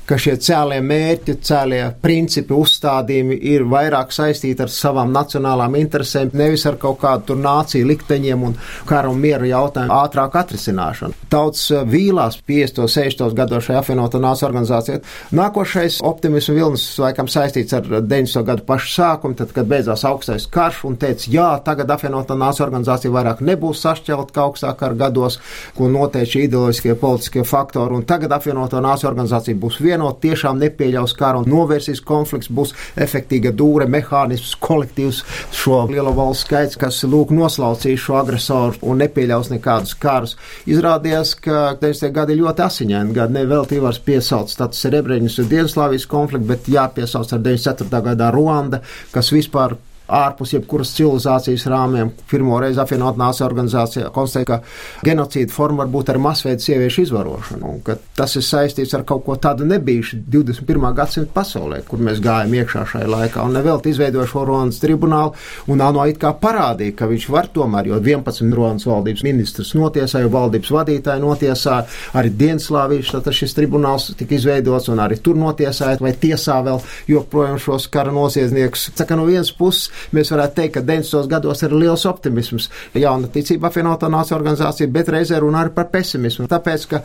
ka 0.08 0.18
šie 0.18 0.34
cēlie 0.42 0.80
mērķi, 0.84 1.36
cēlie 1.46 1.82
principi, 2.02 2.54
uzstādījumi 2.56 3.36
ir 3.52 3.64
vairāk 3.70 4.12
saistīti 4.14 4.64
ar 4.64 4.72
savām 4.72 5.12
nacionālām 5.14 5.76
interesēm, 5.78 6.32
nevis 6.36 6.66
ar 6.68 6.78
kaut 6.82 6.98
kādu 7.02 7.30
tur 7.30 7.40
nāciju 7.42 7.86
likteņiem 7.88 8.42
un 8.48 8.56
kara 8.88 9.10
un 9.12 9.20
miera 9.22 9.46
jautājumu 9.46 9.94
ātrāk 9.94 10.36
atrisināšanu. 10.42 11.28
Tauts 11.32 11.68
eh, 11.70 11.84
vīlās 11.88 12.40
50. 12.48 12.88
60. 12.90 13.36
gados 13.38 13.68
šajā 13.68 13.82
apvienotā 13.82 14.20
nāciju 14.22 14.48
organizācijā. 14.48 15.00
Nākošais 15.38 16.00
optimismu 16.06 16.56
vilnis 16.58 16.86
laikam 17.02 17.30
saistīts 17.30 17.76
ar 17.78 17.86
90. 17.86 18.42
gadu 18.48 18.66
pašu 18.68 18.92
sākumu, 18.96 19.38
tad, 19.38 19.54
kad 19.54 19.70
beidzās 19.70 20.04
augstais 20.08 20.48
karš 20.52 20.82
un 20.90 20.98
teica, 21.00 21.30
jā, 21.30 21.48
tagad 21.64 21.94
apvienotā 21.94 22.36
nāciju 22.38 22.66
organizācija 22.66 23.14
vairāk 23.14 23.42
nebūs 23.46 23.82
sašķelta 23.86 24.34
kā 24.34 24.46
augstā 24.48 24.74
kara 24.78 24.98
gados, 25.06 25.38
ko 25.76 25.88
noteica 25.92 26.42
ideoloģiskie 26.42 26.96
politiskie 27.00 27.46
faktori, 27.48 27.96
un 27.96 28.06
tagad 28.08 28.34
apvienotā 28.34 28.82
nāciju 28.82 29.10
organizācija 29.12 29.58
būs 29.62 29.80
viena 29.82 29.91
vienot, 29.92 30.20
tiešām 30.22 30.60
nepieļaus 30.62 31.14
karu 31.18 31.42
un 31.42 31.50
novērsīs 31.52 32.02
konflikts, 32.06 32.50
būs 32.52 32.74
efektīga 33.00 33.52
dūre, 33.56 33.86
mehānisms, 33.90 34.56
kolektīvs 34.62 35.22
šo 35.54 35.84
lielo 35.92 36.14
valstu 36.16 36.48
skaits, 36.48 36.80
kas 36.80 37.02
lūk 37.08 37.32
noslaucīs 37.36 38.00
šo 38.02 38.18
agresoru 38.22 38.80
un 38.82 39.02
nepieļaus 39.02 39.52
nekādus 39.52 39.94
karus. 40.02 40.36
Izrādījās, 40.70 41.36
ka 41.44 41.76
90. 41.80 42.10
gadi 42.16 42.38
ļoti 42.40 42.66
asiņaini 42.66 43.16
gadi, 43.16 43.38
nevelti 43.38 43.80
var 43.82 44.00
piesaukt 44.06 44.52
status 44.52 44.84
Rebreņus 44.92 45.40
un 45.42 45.50
Dienslāvijas 45.52 46.08
konfliktu, 46.10 46.50
bet 46.52 46.70
jāpiesauc 46.72 47.36
ar 47.36 47.44
94. 47.44 48.04
gadā 48.12 48.32
Ruanda, 48.34 48.82
kas 49.12 49.32
vispār 49.34 49.76
ārpus 50.12 50.54
jebkuras 50.56 50.92
civilizācijas 50.96 51.66
rāmjiem. 51.72 52.12
Pirmo 52.30 52.58
reizi 52.62 52.80
apvienot 52.82 53.18
nāciju 53.20 53.46
organizācija 53.46 54.10
konstatēja, 54.14 54.48
ka 54.48 55.06
genocīda 55.08 55.52
forma 55.52 55.82
var 55.82 55.92
būt 55.92 56.12
ar 56.12 56.20
masveidu 56.22 56.64
sieviešu 56.66 57.06
izvarošanu, 57.06 57.72
un 57.74 57.80
ka 57.86 57.96
tas 58.18 58.36
ir 58.38 58.46
saistīts 58.46 58.94
ar 58.96 59.06
kaut 59.08 59.24
ko 59.26 59.36
tādu 59.40 59.66
nebijušu 59.68 60.20
21. 60.32 60.88
gadsimta 60.96 61.32
pasaulē, 61.34 61.82
kur 61.88 62.02
mēs 62.04 62.20
gājām 62.24 62.56
iekšā 62.60 62.84
šajā 62.92 63.10
laikā, 63.10 63.46
un 63.46 63.56
nevēlt 63.56 63.88
izveidoja 63.90 64.28
šo 64.30 64.44
Ronas 64.48 64.80
tribunālu, 64.82 65.34
un 65.72 65.84
ANO 65.84 66.06
it 66.10 66.20
kā 66.22 66.34
parādīja, 66.38 66.96
ka 66.98 67.08
viņš 67.10 67.28
var 67.32 67.48
tomēr, 67.54 67.90
jo 67.92 68.00
11 68.02 68.56
Ronas 68.56 68.86
valdības 68.88 69.24
ministrs 69.26 69.74
notiesāja, 69.78 70.30
valdības 70.32 70.72
vadītāji 70.76 71.24
notiesāja, 71.24 71.86
arī 72.18 72.32
Dienslāvijas 72.42 73.12
šis 73.32 73.56
tribunāls 73.56 74.10
tika 74.18 74.36
izveidots, 74.36 74.90
un 74.92 75.00
arī 75.02 75.18
tur 75.22 75.38
notiesāja, 75.40 76.00
vai 76.02 76.12
tiesā 76.18 76.58
vēl 76.66 76.80
joprojām 77.10 77.58
šos 77.62 77.88
kara 77.92 78.12
noziedzniekus. 78.14 78.90
Tā 78.98 79.06
kā 79.08 79.16
no 79.18 79.26
vienas 79.28 79.52
puses 79.56 79.90
mēs 80.16 80.32
varētu 80.34 80.58
teikt, 80.58 80.74
ka 80.76 80.84
90. 80.88 81.28
gados 81.30 81.62
ir 81.62 81.74
liels 81.76 82.06
optimisms, 82.08 82.68
jauna 82.98 83.30
ticība 83.32 83.70
apvienotā 83.70 84.10
nācija 84.12 84.38
organizācija, 84.38 84.90
bet 84.92 85.10
reizē 85.12 85.40
runā 85.42 85.64
arī 85.64 85.74
par 85.76 85.90
pesimismu. 85.92 86.48
Tāpēc, 86.50 86.86
ka 86.90 87.02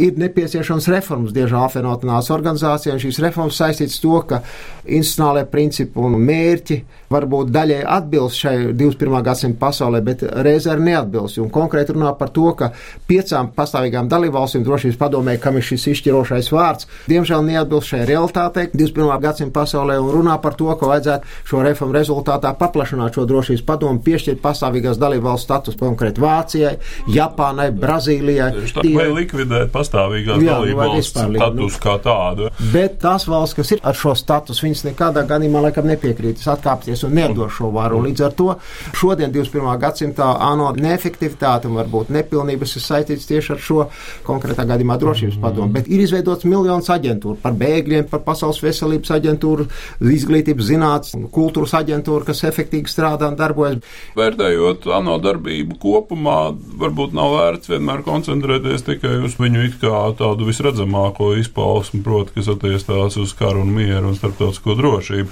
ir 0.00 0.18
nepieciešams 0.20 0.90
reformas 0.94 1.34
diezgan 1.36 1.66
apvienotā 1.66 2.08
nācija 2.10 2.36
organizācija, 2.36 2.94
un 2.96 3.02
šīs 3.02 3.22
reformas 3.24 3.60
saistītas 3.60 4.00
to, 4.02 4.16
ka 4.26 4.42
institucionālajie 4.86 5.50
principi 5.52 6.02
un 6.02 6.18
mērķi 6.20 6.82
varbūt 7.10 7.48
daļai 7.50 7.80
atbilst 7.90 8.38
šai 8.38 8.54
21. 8.70 9.16
gadsimta 9.26 9.58
pasaulē, 9.58 9.98
bet 10.06 10.20
reizē 10.46 10.76
arī 10.76 10.84
neatbilst. 10.92 11.40
Un 11.42 11.48
konkrēti 11.50 11.96
runā 11.96 12.12
par 12.14 12.30
to, 12.30 12.44
ka 12.54 12.68
piecām 13.10 13.48
pastāvīgām 13.56 14.06
dalībvalstīm 14.10 14.62
drošības 14.62 14.98
padomē, 15.00 15.34
kam 15.42 15.58
ir 15.58 15.66
šis 15.66 15.88
izšķirošais 15.90 16.50
vārds, 16.54 16.86
diemžēl 17.10 17.42
neatbilst 17.48 17.90
šai 17.90 18.04
realitātei 18.06 18.68
21. 18.70 19.10
gadsimta 19.24 19.56
pasaulē 19.58 19.96
un 19.98 20.12
runā 20.14 20.36
par 20.42 20.54
to, 20.54 20.68
ka 20.78 20.86
vajadzētu 20.92 21.34
šo 21.50 21.64
reformu 21.66 21.96
rezultātā 21.98 22.52
paplašināt 22.60 23.18
šo 23.18 23.26
drošības 23.32 23.66
padomu, 23.66 24.04
piešķirt 24.06 24.38
pastāvīgās 24.44 25.02
dalībvalstu 25.02 25.48
status 25.48 25.80
konkrēti 25.82 26.22
Vācijai, 26.22 26.76
Japānai, 27.10 27.72
Brazīlijai. 27.74 28.52
Tā, 28.70 28.86
vai 28.94 29.08
likvidēt 29.18 29.74
pastāvīgās 29.74 30.38
Jā, 30.46 30.60
nu, 30.60 30.70
dalībvalsts 30.70 31.10
status 31.18 31.82
kā 31.82 31.98
tādu. 32.06 32.52
Bet 32.70 33.00
tās 33.02 33.26
valsts, 33.26 33.58
kas 33.58 33.74
ir 33.74 33.82
ar 33.82 33.98
šo 33.98 34.14
statusu, 34.14 34.68
viņas 34.68 34.86
nekādā 34.92 35.26
gadījumā 35.26 35.66
laikam 35.66 35.90
nepiekrītas 35.90 36.46
atkāpties 36.54 36.99
un 37.08 37.16
nedod 37.18 37.52
šo 37.52 37.70
varu. 37.74 38.00
Un 38.00 38.08
Līdz 38.10 38.24
ar 38.26 38.34
to 38.36 38.48
šodien, 38.96 39.32
21. 39.32 39.68
gadsimtā, 39.80 40.28
ANO 40.50 40.72
neefektivitāte 40.76 41.68
un 41.70 41.78
varbūt 41.78 42.10
nepilnības 42.14 42.76
ir 42.76 42.84
saistīts 42.84 43.28
tieši 43.28 43.54
ar 43.54 43.62
šo 43.62 43.86
konkrētā 44.26 44.66
gadījumā 44.68 44.96
drošības 45.00 45.38
padomu. 45.42 45.72
Bet 45.76 45.90
ir 45.90 46.02
izveidots 46.04 46.48
miljonus 46.48 46.90
aģentūru 46.90 47.38
par 47.42 47.54
bēgļiem, 47.60 48.08
par 48.10 48.24
pasaules 48.26 48.60
veselības 48.64 49.14
aģentūru, 49.16 49.68
izglītības 50.16 50.70
zinātnes, 50.72 51.30
kultūras 51.34 51.76
aģentūru, 51.80 52.26
kas 52.28 52.44
efektīvi 52.48 52.90
strādā 52.90 53.30
un 53.30 53.38
darbojas. 53.38 53.80
Vērtējot 54.18 54.88
ANO 54.96 55.16
darbību 55.22 55.78
kopumā, 55.80 56.38
varbūt 56.80 57.14
nav 57.16 57.36
vērts 57.36 57.70
vienmēr 57.70 58.02
koncentrēties 58.06 58.86
tikai 58.86 59.16
uz 59.24 59.36
viņu 59.40 59.64
it 59.68 59.78
kā 59.82 60.02
tādu 60.18 60.48
visredzamāko 60.48 61.32
izpausmu, 61.40 62.02
proti, 62.06 62.34
kas 62.38 62.50
attiecās 62.54 63.18
uz 63.20 63.34
karu 63.38 63.62
un 63.64 63.72
mieru 63.76 64.10
un 64.10 64.18
starptautisko 64.18 64.76
drošību. 64.78 65.30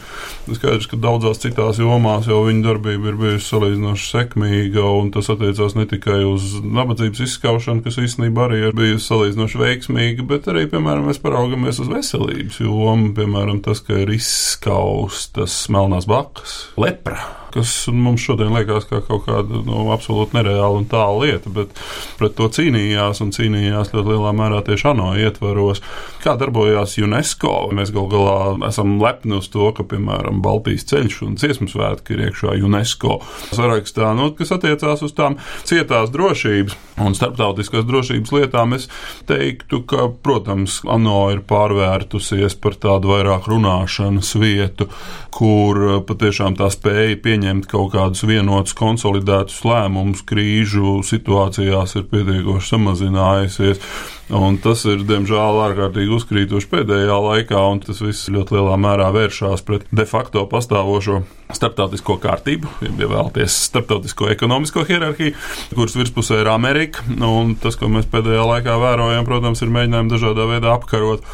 Skaidrs, 0.55 0.89
ka 0.91 1.01
daudzās 1.01 1.43
citās 1.43 1.58
jomās 1.59 2.29
jau 2.29 2.41
viņa 2.47 2.65
darbība 2.65 3.11
ir 3.11 3.19
bijusi 3.21 3.49
salīdzinoši 3.51 4.07
sekmīga, 4.13 4.85
un 5.01 5.11
tas 5.15 5.31
attiecās 5.33 5.75
ne 5.79 5.87
tikai 5.91 6.21
uz 6.29 6.59
nabadzības 6.63 7.25
izskaušanu, 7.27 7.85
kas 7.87 7.99
īstenībā 8.03 8.47
arī 8.47 8.63
ir 8.69 8.77
bijusi 8.79 9.09
salīdzinoši 9.11 9.63
veiksmīga, 9.63 10.29
bet 10.31 10.49
arī, 10.53 10.67
piemēram, 10.71 11.09
mēs 11.11 11.23
paraugamies 11.23 11.83
uz 11.83 11.91
veselības 11.93 12.61
jomu, 12.63 13.13
piemēram, 13.19 13.63
tas, 13.65 13.83
ka 13.85 13.99
ir 14.05 14.15
izskaustas 14.15 15.61
melnās 15.75 16.09
bakas, 16.09 16.61
lepra 16.81 17.21
kas 17.55 17.73
mums 17.93 18.23
šodien 18.25 18.53
liekas 18.55 18.87
kā 18.89 19.01
kaut 19.05 19.27
kāda 19.27 19.63
nu, 19.67 19.87
absolūti 19.95 20.37
nereāla 20.37 20.81
un 20.81 20.87
tāla 20.91 21.25
lieta, 21.25 21.51
bet 21.53 21.73
pret 22.19 22.37
to 22.39 22.49
cīnījās 22.53 23.23
un 23.25 23.33
cīnījās 23.35 23.93
ļoti 23.95 24.13
lielā 24.13 24.33
mērā 24.37 24.61
tieši 24.67 24.89
ANO 24.93 25.13
ietvaros. 25.19 25.83
Kā 26.23 26.35
darbojās 26.39 26.97
UNESCO? 27.01 27.55
Mēs 27.77 27.93
gal 27.95 28.09
galā 28.13 28.69
esam 28.69 28.97
lepni 29.03 29.39
uz 29.39 29.49
to, 29.53 29.71
ka, 29.77 29.87
piemēram, 29.89 30.43
Baltijas 30.45 30.87
ceļš 30.91 31.21
un 31.27 31.39
dziesmu 31.41 31.71
svētki 31.73 32.17
ir 32.17 32.27
iekšā 32.29 32.57
UNESCO 32.67 33.21
sarakstā, 33.57 34.13
nu, 34.19 34.31
kas 34.37 34.53
attiecās 34.57 35.05
uz 35.07 35.15
tām 35.17 35.39
cietās 35.69 36.13
drošības 36.15 36.77
un 37.05 37.15
starptautiskās 37.17 37.87
drošības 37.89 38.35
lietām. 38.35 38.77
Es 38.79 38.89
teiktu, 39.29 39.83
ka, 39.89 40.09
protams, 40.25 40.81
ANO 40.89 41.29
ir 41.35 41.43
pārvērtusies 41.49 42.59
par 42.63 42.77
tādu 42.81 43.15
vairāk 43.15 43.49
runāšanas 43.51 44.35
vietu, 44.41 44.89
kur 45.35 46.03
patiešām 46.09 46.59
tā 46.59 46.71
spēja 46.75 47.19
pieņemt 47.23 47.38
pieņemt 47.39 47.69
kaut 47.71 47.93
kādus 47.95 48.25
vienotus, 48.27 48.75
konsolidētus 48.75 49.63
lēmumus 49.67 50.25
krīžu 50.27 51.03
situācijās 51.07 51.95
ir 51.97 52.09
pietiekoši 52.11 52.73
samazinājusies. 52.75 53.79
Un 54.29 54.59
tas 54.61 54.83
ir, 54.85 55.07
diemžēl, 55.09 55.63
ārkārtīgi 55.71 56.13
uzkrītoši 56.19 56.69
pēdējā 56.69 57.17
laikā, 57.25 57.63
un 57.73 57.81
tas 57.81 58.03
viss 58.05 58.29
ļoti 58.29 58.59
lielā 58.59 58.77
mērā 58.81 59.09
vēršās 59.15 59.65
pret 59.65 59.87
de 59.89 60.05
facto 60.09 60.45
pastāvošo 60.51 61.23
starptautisko 61.57 62.19
kārtību, 62.21 62.69
ja 62.85 63.09
vēlaties 63.09 63.55
starptautisko 63.71 64.29
ekonomisko 64.35 64.85
hierarhiju, 64.89 65.33
kuras 65.73 65.97
virspusē 65.97 66.43
ir 66.43 66.51
Amerika. 66.53 67.05
Un 67.25 67.55
tas, 67.61 67.79
ko 67.81 67.89
mēs 67.93 68.09
pēdējā 68.13 68.45
laikā 68.51 68.77
vērojam, 68.83 69.25
protams, 69.29 69.63
ir 69.65 69.73
mēģinājumi 69.73 70.13
dažādā 70.13 70.49
veidā 70.51 70.75
apkarot 70.77 71.25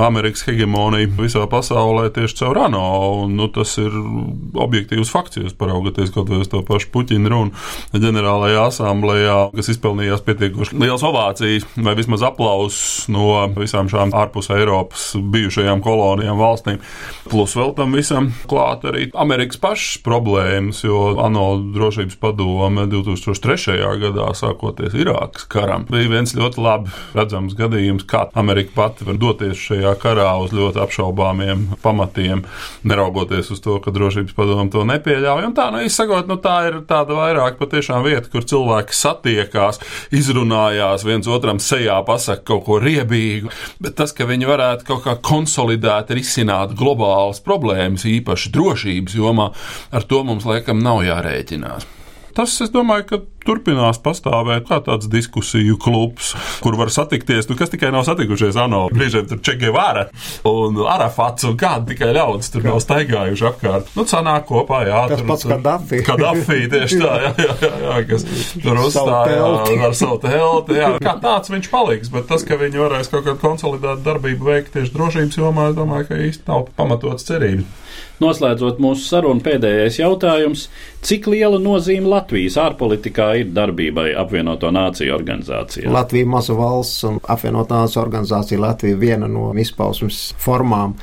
Amerikas 0.00 0.44
hegemoniju 0.44 1.12
visā 1.18 1.44
pasaulē 1.50 2.08
tieši 2.16 2.38
caur 2.40 2.62
ANO. 2.66 2.86
Un, 3.24 3.36
nu, 3.36 3.50
tas 3.52 3.72
ir 3.80 3.92
objektīvs 4.60 5.12
fakts, 5.12 5.40
ja 5.40 5.52
paraugaties 5.60 6.12
kaut 6.14 6.32
vai 6.32 6.40
uz 6.40 6.48
to 6.52 6.64
pašu 6.66 6.88
Puķina 6.94 7.32
runu 7.32 7.52
ģenerālajā 7.92 8.66
asamblējā, 8.70 9.38
kas 9.56 9.72
izpelnījās 9.74 10.24
pietiekoši 10.26 10.80
liels 10.80 11.04
ovācijas 11.06 11.68
vai 11.80 11.96
vismaz 11.98 12.24
aplausus 12.30 13.08
no 13.12 13.44
visām 13.58 13.90
šām 13.90 14.14
ārpus 14.16 14.50
Eiropas 14.54 15.10
bijušajām 15.18 15.82
kolonijām 15.84 16.40
valstīm. 16.40 16.80
Plus 17.30 17.54
vēl 17.58 17.74
tam 17.76 17.94
visam 17.98 18.30
klāt 18.50 18.86
arī 18.88 19.08
Amerikas 19.18 19.60
pašas 19.60 20.00
problēmas, 20.06 20.82
jo 20.84 21.14
ANO 21.20 21.46
drošības 21.74 22.18
padome 22.22 22.86
2003. 22.90 23.78
gadā, 24.00 24.30
sākoties 24.38 24.96
Irākas 24.98 25.46
karam, 25.50 25.86
bija 25.90 26.10
viens 26.10 26.34
ļoti 26.36 26.62
labi 26.62 26.94
redzams 27.16 27.56
gadījums, 27.58 28.06
kā 28.08 28.26
Amerika 28.38 28.74
pati 28.76 29.06
var 29.08 29.18
doties 29.20 29.58
šajā 29.60 29.94
karā 30.00 30.30
uz 30.42 30.54
ļoti 30.56 30.80
apšaubāmiem 30.82 31.66
pamatiem, 31.82 32.44
neraugoties 32.86 33.50
uz 33.54 33.62
to, 33.64 33.78
ka 33.82 33.92
drošības 33.94 34.36
padome 34.36 34.70
to 34.72 34.84
nepieļauj. 34.88 35.46
Un 35.48 35.56
tā, 35.56 35.68
nu, 35.74 35.82
izsakot, 35.86 36.28
nu, 36.30 36.38
tā 36.42 36.56
ir 36.70 36.80
tāda 36.88 37.16
vairāk 37.18 37.58
patiešām 37.60 38.04
vieta, 38.06 38.28
kur 38.32 38.46
cilvēki 38.46 38.96
satiekās, 38.96 39.80
izrunājās 40.16 41.04
viens 41.06 41.28
otram 41.30 41.60
sejā, 41.62 42.00
pasaka 42.20 42.44
kaut 42.52 42.66
ko 42.68 42.78
riebīgu, 42.82 43.50
bet 43.80 43.96
tas, 43.96 44.12
ka 44.12 44.28
viņi 44.28 44.48
varētu 44.48 44.88
kaut 44.88 45.04
kā 45.06 45.16
konsolidēt, 45.24 46.12
risināt 46.16 46.76
globālas 46.76 47.40
problēmas, 47.44 48.04
īpaši 48.04 48.52
drošības 48.52 49.16
jomā, 49.16 49.50
ar 49.90 50.04
to 50.04 50.20
mums 50.26 50.44
laikam 50.48 50.84
nav 50.84 51.00
jārēķinās. 51.06 51.88
Tas, 52.36 52.52
es 52.62 52.70
domāju, 52.70 53.06
ka 53.08 53.18
turpinās 53.50 53.98
pastāvēt 54.02 54.68
kā 54.70 54.80
tāds 54.86 55.10
diskusiju 55.10 55.78
klubs, 55.82 56.32
kur 56.62 56.78
var 56.78 56.92
satikties, 56.94 57.48
nu, 57.50 57.58
kas 57.58 57.72
tikai 57.72 57.90
nav 57.94 58.06
satikušies 58.06 58.58
ANO. 58.60 58.86
Brīžiem 58.94 59.26
tur 59.30 59.42
Čekevāra 59.44 60.06
un 60.48 60.78
Arafats 60.90 61.48
un 61.48 61.56
kādi 61.60 61.94
tikai 61.94 62.12
ļaudis 62.16 62.52
tur 62.54 62.66
nav 62.68 62.80
staigājuši 62.84 63.48
apkārt. 63.50 63.90
Nu, 63.98 64.06
sanāk 64.10 64.46
kopā, 64.50 64.84
jā. 64.88 65.02
Tas 65.10 65.22
tur, 65.22 65.28
pats 65.32 65.48
Kaddafi. 65.50 66.02
Kaddafi, 66.06 66.60
tieši 66.72 67.00
tā, 67.02 67.16
jā, 67.24 67.32
jā, 67.40 67.58
jā, 67.64 67.72
jā 67.86 67.98
kas 68.10 68.26
tur 68.60 68.82
uzstājās 68.86 69.84
ar 69.90 69.98
savu 69.98 70.20
telti, 70.24 70.78
jā. 70.78 70.94
Kā 71.02 71.16
tāds 71.22 71.52
viņš 71.52 71.70
paliks, 71.72 72.12
bet 72.14 72.28
tas, 72.30 72.46
ka 72.46 72.58
viņi 72.60 72.84
varēs 72.84 73.10
kaut 73.12 73.26
kādu 73.26 73.40
konsolidētu 73.42 74.06
darbību 74.06 74.50
veikt 74.52 74.74
tieši 74.76 74.94
drošības 74.94 75.40
jomā, 75.42 75.70
es 75.72 75.78
domāju, 75.78 76.10
ka 76.10 76.22
īsti 76.28 76.50
nav 76.50 76.68
pamatots 76.78 77.26
cerības. 77.28 77.78
Noslēdzot 78.20 78.80
mūsu 78.82 79.06
sarunu, 79.08 79.40
pēdējais 79.44 79.96
jautājums. 80.02 80.66
Cik 81.06 81.30
liela 81.32 81.56
nozīme 81.62 82.10
Latvijas 82.10 82.58
ārpolitikā 82.60 83.30
ir 83.40 83.52
darbībai 83.56 84.10
apvienoto 84.18 84.70
nāciju 84.74 85.14
organizācijā? 85.16 85.90
Latvija 85.92 86.28
maza 86.28 86.56
valsts 86.58 87.06
un 87.08 87.18
apvienotā 87.30 87.82
nāciju 87.84 88.02
organizācija 88.02 88.60
Latvija 88.60 88.98
viena 89.00 89.28
no 89.30 89.50
izpausmes 89.58 90.20
formām, 90.40 90.96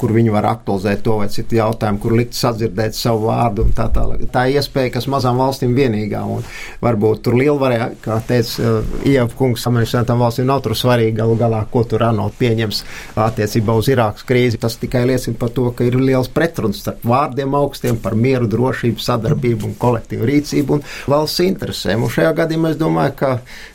kur 0.00 0.14
viņi 0.14 0.32
var 0.34 0.48
aktualizēt 0.50 1.02
to 1.06 1.18
vai 1.20 1.28
citu 1.32 1.58
jautājumu, 1.58 2.00
kur 2.02 2.14
likt 2.18 2.36
sadzirdēt 2.38 2.96
savu 2.96 3.28
vārdu 3.28 3.66
tā. 3.76 3.88
Tā 3.90 4.44
ir 4.48 4.60
iespēja, 4.60 4.94
kas 4.96 5.08
mazām 5.10 5.40
valstīm 5.40 5.74
vienīgā 5.76 6.22
un 6.26 6.44
varbūt 6.82 7.22
tur 7.26 7.36
lielvarē, 7.38 7.78
kā 8.04 8.20
teica 8.26 8.80
Ieva 9.06 9.28
kungs, 9.36 9.66
amerikāņu 9.68 10.18
valstīm 10.20 10.48
nav 10.48 10.62
tur 10.64 10.76
svarīgi 10.78 11.16
galu 11.18 11.36
galā, 11.40 11.62
ko 11.70 11.82
tur 11.88 12.04
ANO 12.06 12.28
pieņems 12.38 12.82
attiecībā 13.20 13.76
uz 13.78 13.90
Irākas 13.92 14.26
krīzi. 14.26 14.60
Tas 14.60 14.78
tikai 14.80 15.04
liecina 15.08 15.38
par 15.40 15.52
to, 15.56 15.68
ka 15.76 15.86
ir 15.86 15.98
liels 16.00 16.30
pretruns 16.32 16.82
starp 16.84 17.04
vārdiem 17.06 17.54
augstiem 17.58 17.98
par 18.02 18.16
mieru, 18.18 18.48
drošību, 18.50 19.02
sadarbību 19.02 19.70
un 19.70 19.76
kolektīvu 19.80 20.28
rīcību 20.30 20.78
un 20.78 20.84
valsts 21.10 21.44
interesēm. 21.46 22.04
Un 22.06 22.14
šajā 22.14 22.32
gadījumā 22.42 22.74
es 22.74 22.80
domāju, 22.80 23.16
ka 23.20 23.32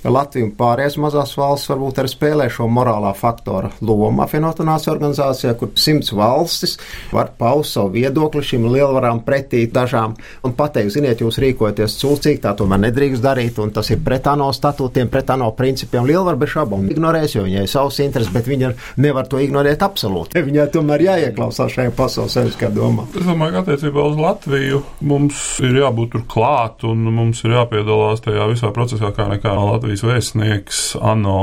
Latvija 0.09 0.47
un 0.47 0.53
pārējās 0.57 0.99
mazās 1.01 1.35
valsts 1.39 1.71
varbūt 1.71 2.01
arī 2.01 2.11
spēlē 2.11 2.49
šo 2.53 2.69
morālā 2.71 3.11
faktora 3.17 3.71
lomu 3.81 4.23
apvienotā 4.25 4.65
nācija 4.67 4.93
organizācijā, 4.95 5.55
kur 5.59 5.71
simts 5.85 6.13
valstis 6.15 6.77
var 7.13 7.31
paust 7.39 7.75
savu 7.75 7.93
viedokli 7.95 8.43
šīm 8.45 8.67
lielvarām 8.73 9.21
pretī 9.25 9.65
dažām 9.71 10.15
un 10.45 10.55
pateikt, 10.57 10.93
ziniet, 10.95 11.21
jūs 11.23 11.39
rīkojaties 11.41 11.97
cūcīgi, 12.01 12.41
tā 12.43 12.55
tomēr 12.57 12.81
nedrīkst 12.87 13.23
darīt, 13.23 13.59
un 13.63 13.73
tas 13.75 13.89
ir 13.93 14.01
pret 14.05 14.27
ANO 14.31 14.51
statūtiem, 14.55 15.09
pret 15.11 15.31
ANO 15.35 15.51
principiem. 15.57 16.07
Lielvar 16.07 16.39
bez 16.39 16.53
šaubām 16.55 16.89
ignorēs, 16.91 17.37
jo 17.37 17.45
viņai 17.45 17.65
ir 17.65 17.71
savs 17.71 17.99
intereses, 18.03 18.33
bet 18.33 18.49
viņa 18.49 18.71
nevar 19.03 19.29
to 19.29 19.41
ignorēt 19.41 19.85
absolūti. 19.85 20.41
Viņai 20.45 20.67
tomēr 20.73 21.01
jāieklausās 21.07 21.73
šajā 21.73 21.93
pasaules 21.97 22.35
seviskā 22.37 22.69
domā. 22.73 23.07
Es 23.15 23.25
domāju, 23.25 23.55
ka 23.55 23.63
attiecībā 23.65 24.05
uz 24.05 24.19
Latviju 24.19 24.83
mums 25.09 25.41
ir 25.65 25.79
jābūt 25.81 26.13
tur 26.15 26.25
klāt 26.29 26.85
un 26.87 27.07
mums 27.15 27.41
ir 27.45 27.55
jāpiedalās 27.57 28.23
tajā 28.25 28.45
visā 28.51 28.71
procesā, 28.75 29.11
kā 29.15 29.27
nekā 29.31 29.55
Latvijas 29.57 30.05
vēstnieks 30.05 30.85
ANO 31.01 31.39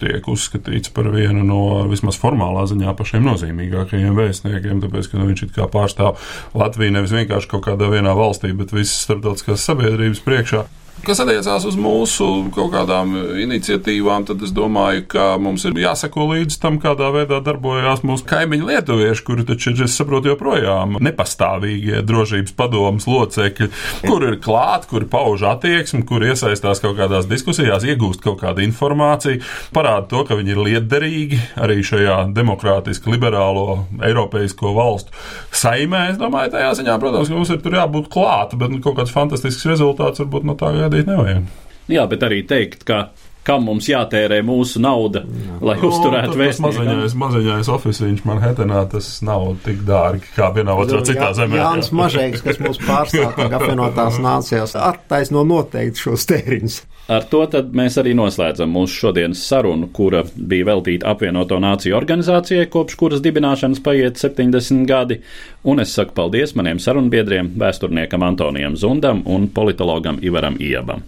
tiek 0.00 0.28
uzskatīts 0.30 0.92
par 0.94 1.10
vienu 1.14 1.44
no 1.46 1.62
vismaz 1.90 2.18
formālā 2.20 2.64
ziņā 2.70 2.94
pašiem 2.98 3.26
nozīmīgākajiem 3.28 4.18
vēstniekiem, 4.18 4.82
tāpēc, 4.84 5.10
ka 5.10 5.20
nu, 5.20 5.28
viņš 5.30 5.46
it 5.48 5.54
kā 5.56 5.68
pārstāv 5.70 6.18
Latviju 6.58 6.94
nevis 6.94 7.14
vienkārši 7.16 7.50
kaut 7.50 7.66
kādā 7.68 7.90
vienā 7.92 8.14
valstī, 8.18 8.54
bet 8.56 8.74
visas 8.74 9.00
starptautiskās 9.06 9.66
sabiedrības 9.68 10.22
priekšā. 10.24 10.66
Kas 11.06 11.20
attiecās 11.22 11.64
uz 11.68 11.76
mūsu 11.78 12.26
kaut 12.52 12.72
kādām 12.72 13.14
iniciatīvām, 13.40 14.24
tad 14.28 14.42
es 14.44 14.50
domāju, 14.54 15.04
ka 15.12 15.26
mums 15.40 15.62
ir 15.68 15.78
jāseko 15.78 16.26
līdz 16.32 16.58
tam, 16.60 16.78
kādā 16.82 17.08
veidā 17.14 17.38
darbojās 17.44 18.02
mūsu 18.06 18.26
kaimiņu 18.28 18.66
lietuvieši, 18.68 19.24
kuri 19.24 19.46
taču 19.48 19.70
ir, 19.72 19.84
es 19.86 19.94
saprotu, 19.96 20.32
joprojām 20.32 20.98
nepastāvīgie 21.04 22.02
drošības 22.08 22.54
padomas 22.58 23.06
locekļi, 23.08 23.68
kur 24.04 24.26
ir 24.26 24.38
klāt, 24.42 24.88
kuri 24.90 25.08
pauž 25.10 25.44
attieksmi, 25.52 26.02
kur 26.08 26.26
iesaistās 26.26 26.82
kaut 26.82 26.98
kādās 26.98 27.30
diskusijās, 27.30 27.86
iegūst 27.86 28.24
kaut 28.24 28.42
kādu 28.42 28.66
informāciju, 28.66 29.40
parāda 29.76 30.10
to, 30.10 30.24
ka 30.28 30.36
viņi 30.38 30.54
ir 30.54 30.62
lietderīgi 30.66 31.40
arī 31.62 31.78
šajā 31.86 32.18
demokrātiski 32.36 33.14
liberālo 33.14 33.84
eiropeisko 34.02 34.74
valstu 34.76 35.14
saimē. 35.54 36.08
Es 36.12 36.20
domāju, 36.20 36.52
tajā 36.56 36.74
ziņā, 36.82 36.98
protams, 37.00 37.32
mums 37.32 37.54
ir 37.54 37.62
tur 37.62 37.78
jābūt 37.78 38.10
klāt, 38.12 38.58
bet 38.58 38.74
nu, 38.74 38.82
kaut 38.84 38.98
kāds 39.00 39.14
fantastisks 39.14 39.66
rezultāts 39.70 40.24
varbūt 40.24 40.48
no 40.48 40.58
tā 40.58 40.74
gaidīt 40.88 41.10
nevajag. 41.10 41.48
Jā, 41.88 42.04
bet 42.10 42.24
arī 42.26 42.42
teikt, 42.48 42.84
ka 42.88 43.08
kam 43.48 43.64
mums 43.68 43.88
jātērē 43.88 44.42
mūsu 44.46 44.82
nauda, 44.84 45.24
lai 45.64 45.78
Nu, 45.80 45.88
uzturētu 45.88 46.34
tas 46.34 46.40
vēstnieku. 46.42 46.84
maziņais, 46.84 47.16
maziņais 47.24 47.72
oficiāls 47.72 48.24
Manhetenā, 48.28 48.84
tas 48.92 49.08
nav 49.24 49.48
tik 49.64 49.80
dārgi 49.88 50.28
kā 50.36 50.50
vienā 50.56 50.76
otrā 50.76 51.00
citā 51.08 51.32
zemē. 51.38 51.56
Jānis 51.62 51.88
Mažēks, 51.96 52.44
kas 52.44 52.60
mūs 52.60 52.82
pārstāv 52.84 53.40
apvienotās 53.48 54.20
nācijās, 54.22 54.76
attaisno 54.76 55.46
noteikti 55.48 56.04
šos 56.06 56.28
tēriņus. 56.28 56.78
Ar 57.08 57.24
to 57.24 57.38
tad 57.48 57.70
mēs 57.72 57.94
arī 57.96 58.12
noslēdzam 58.12 58.68
mūsu 58.68 58.98
šodienas 59.06 59.40
sarunu, 59.48 59.88
kura 59.96 60.20
bija 60.36 60.66
veltīta 60.68 61.08
apvienoto 61.14 61.56
nāciju 61.64 61.96
organizācijai, 61.96 62.68
kopš 62.68 62.98
kuras 63.00 63.24
dibināšanas 63.24 63.80
paiet 63.80 64.20
70 64.20 64.84
gadi. 64.90 65.22
Un 65.64 65.80
es 65.80 65.96
saku 65.96 66.12
paldies 66.18 66.52
maniem 66.58 66.76
sarunbiedriem, 66.76 67.54
vēsturniekam 67.56 68.28
Antonijam 68.28 68.76
Zundam 68.76 69.24
un 69.24 69.48
politologam 69.48 70.20
Ivaram 70.20 70.60
Iebam. 70.60 71.07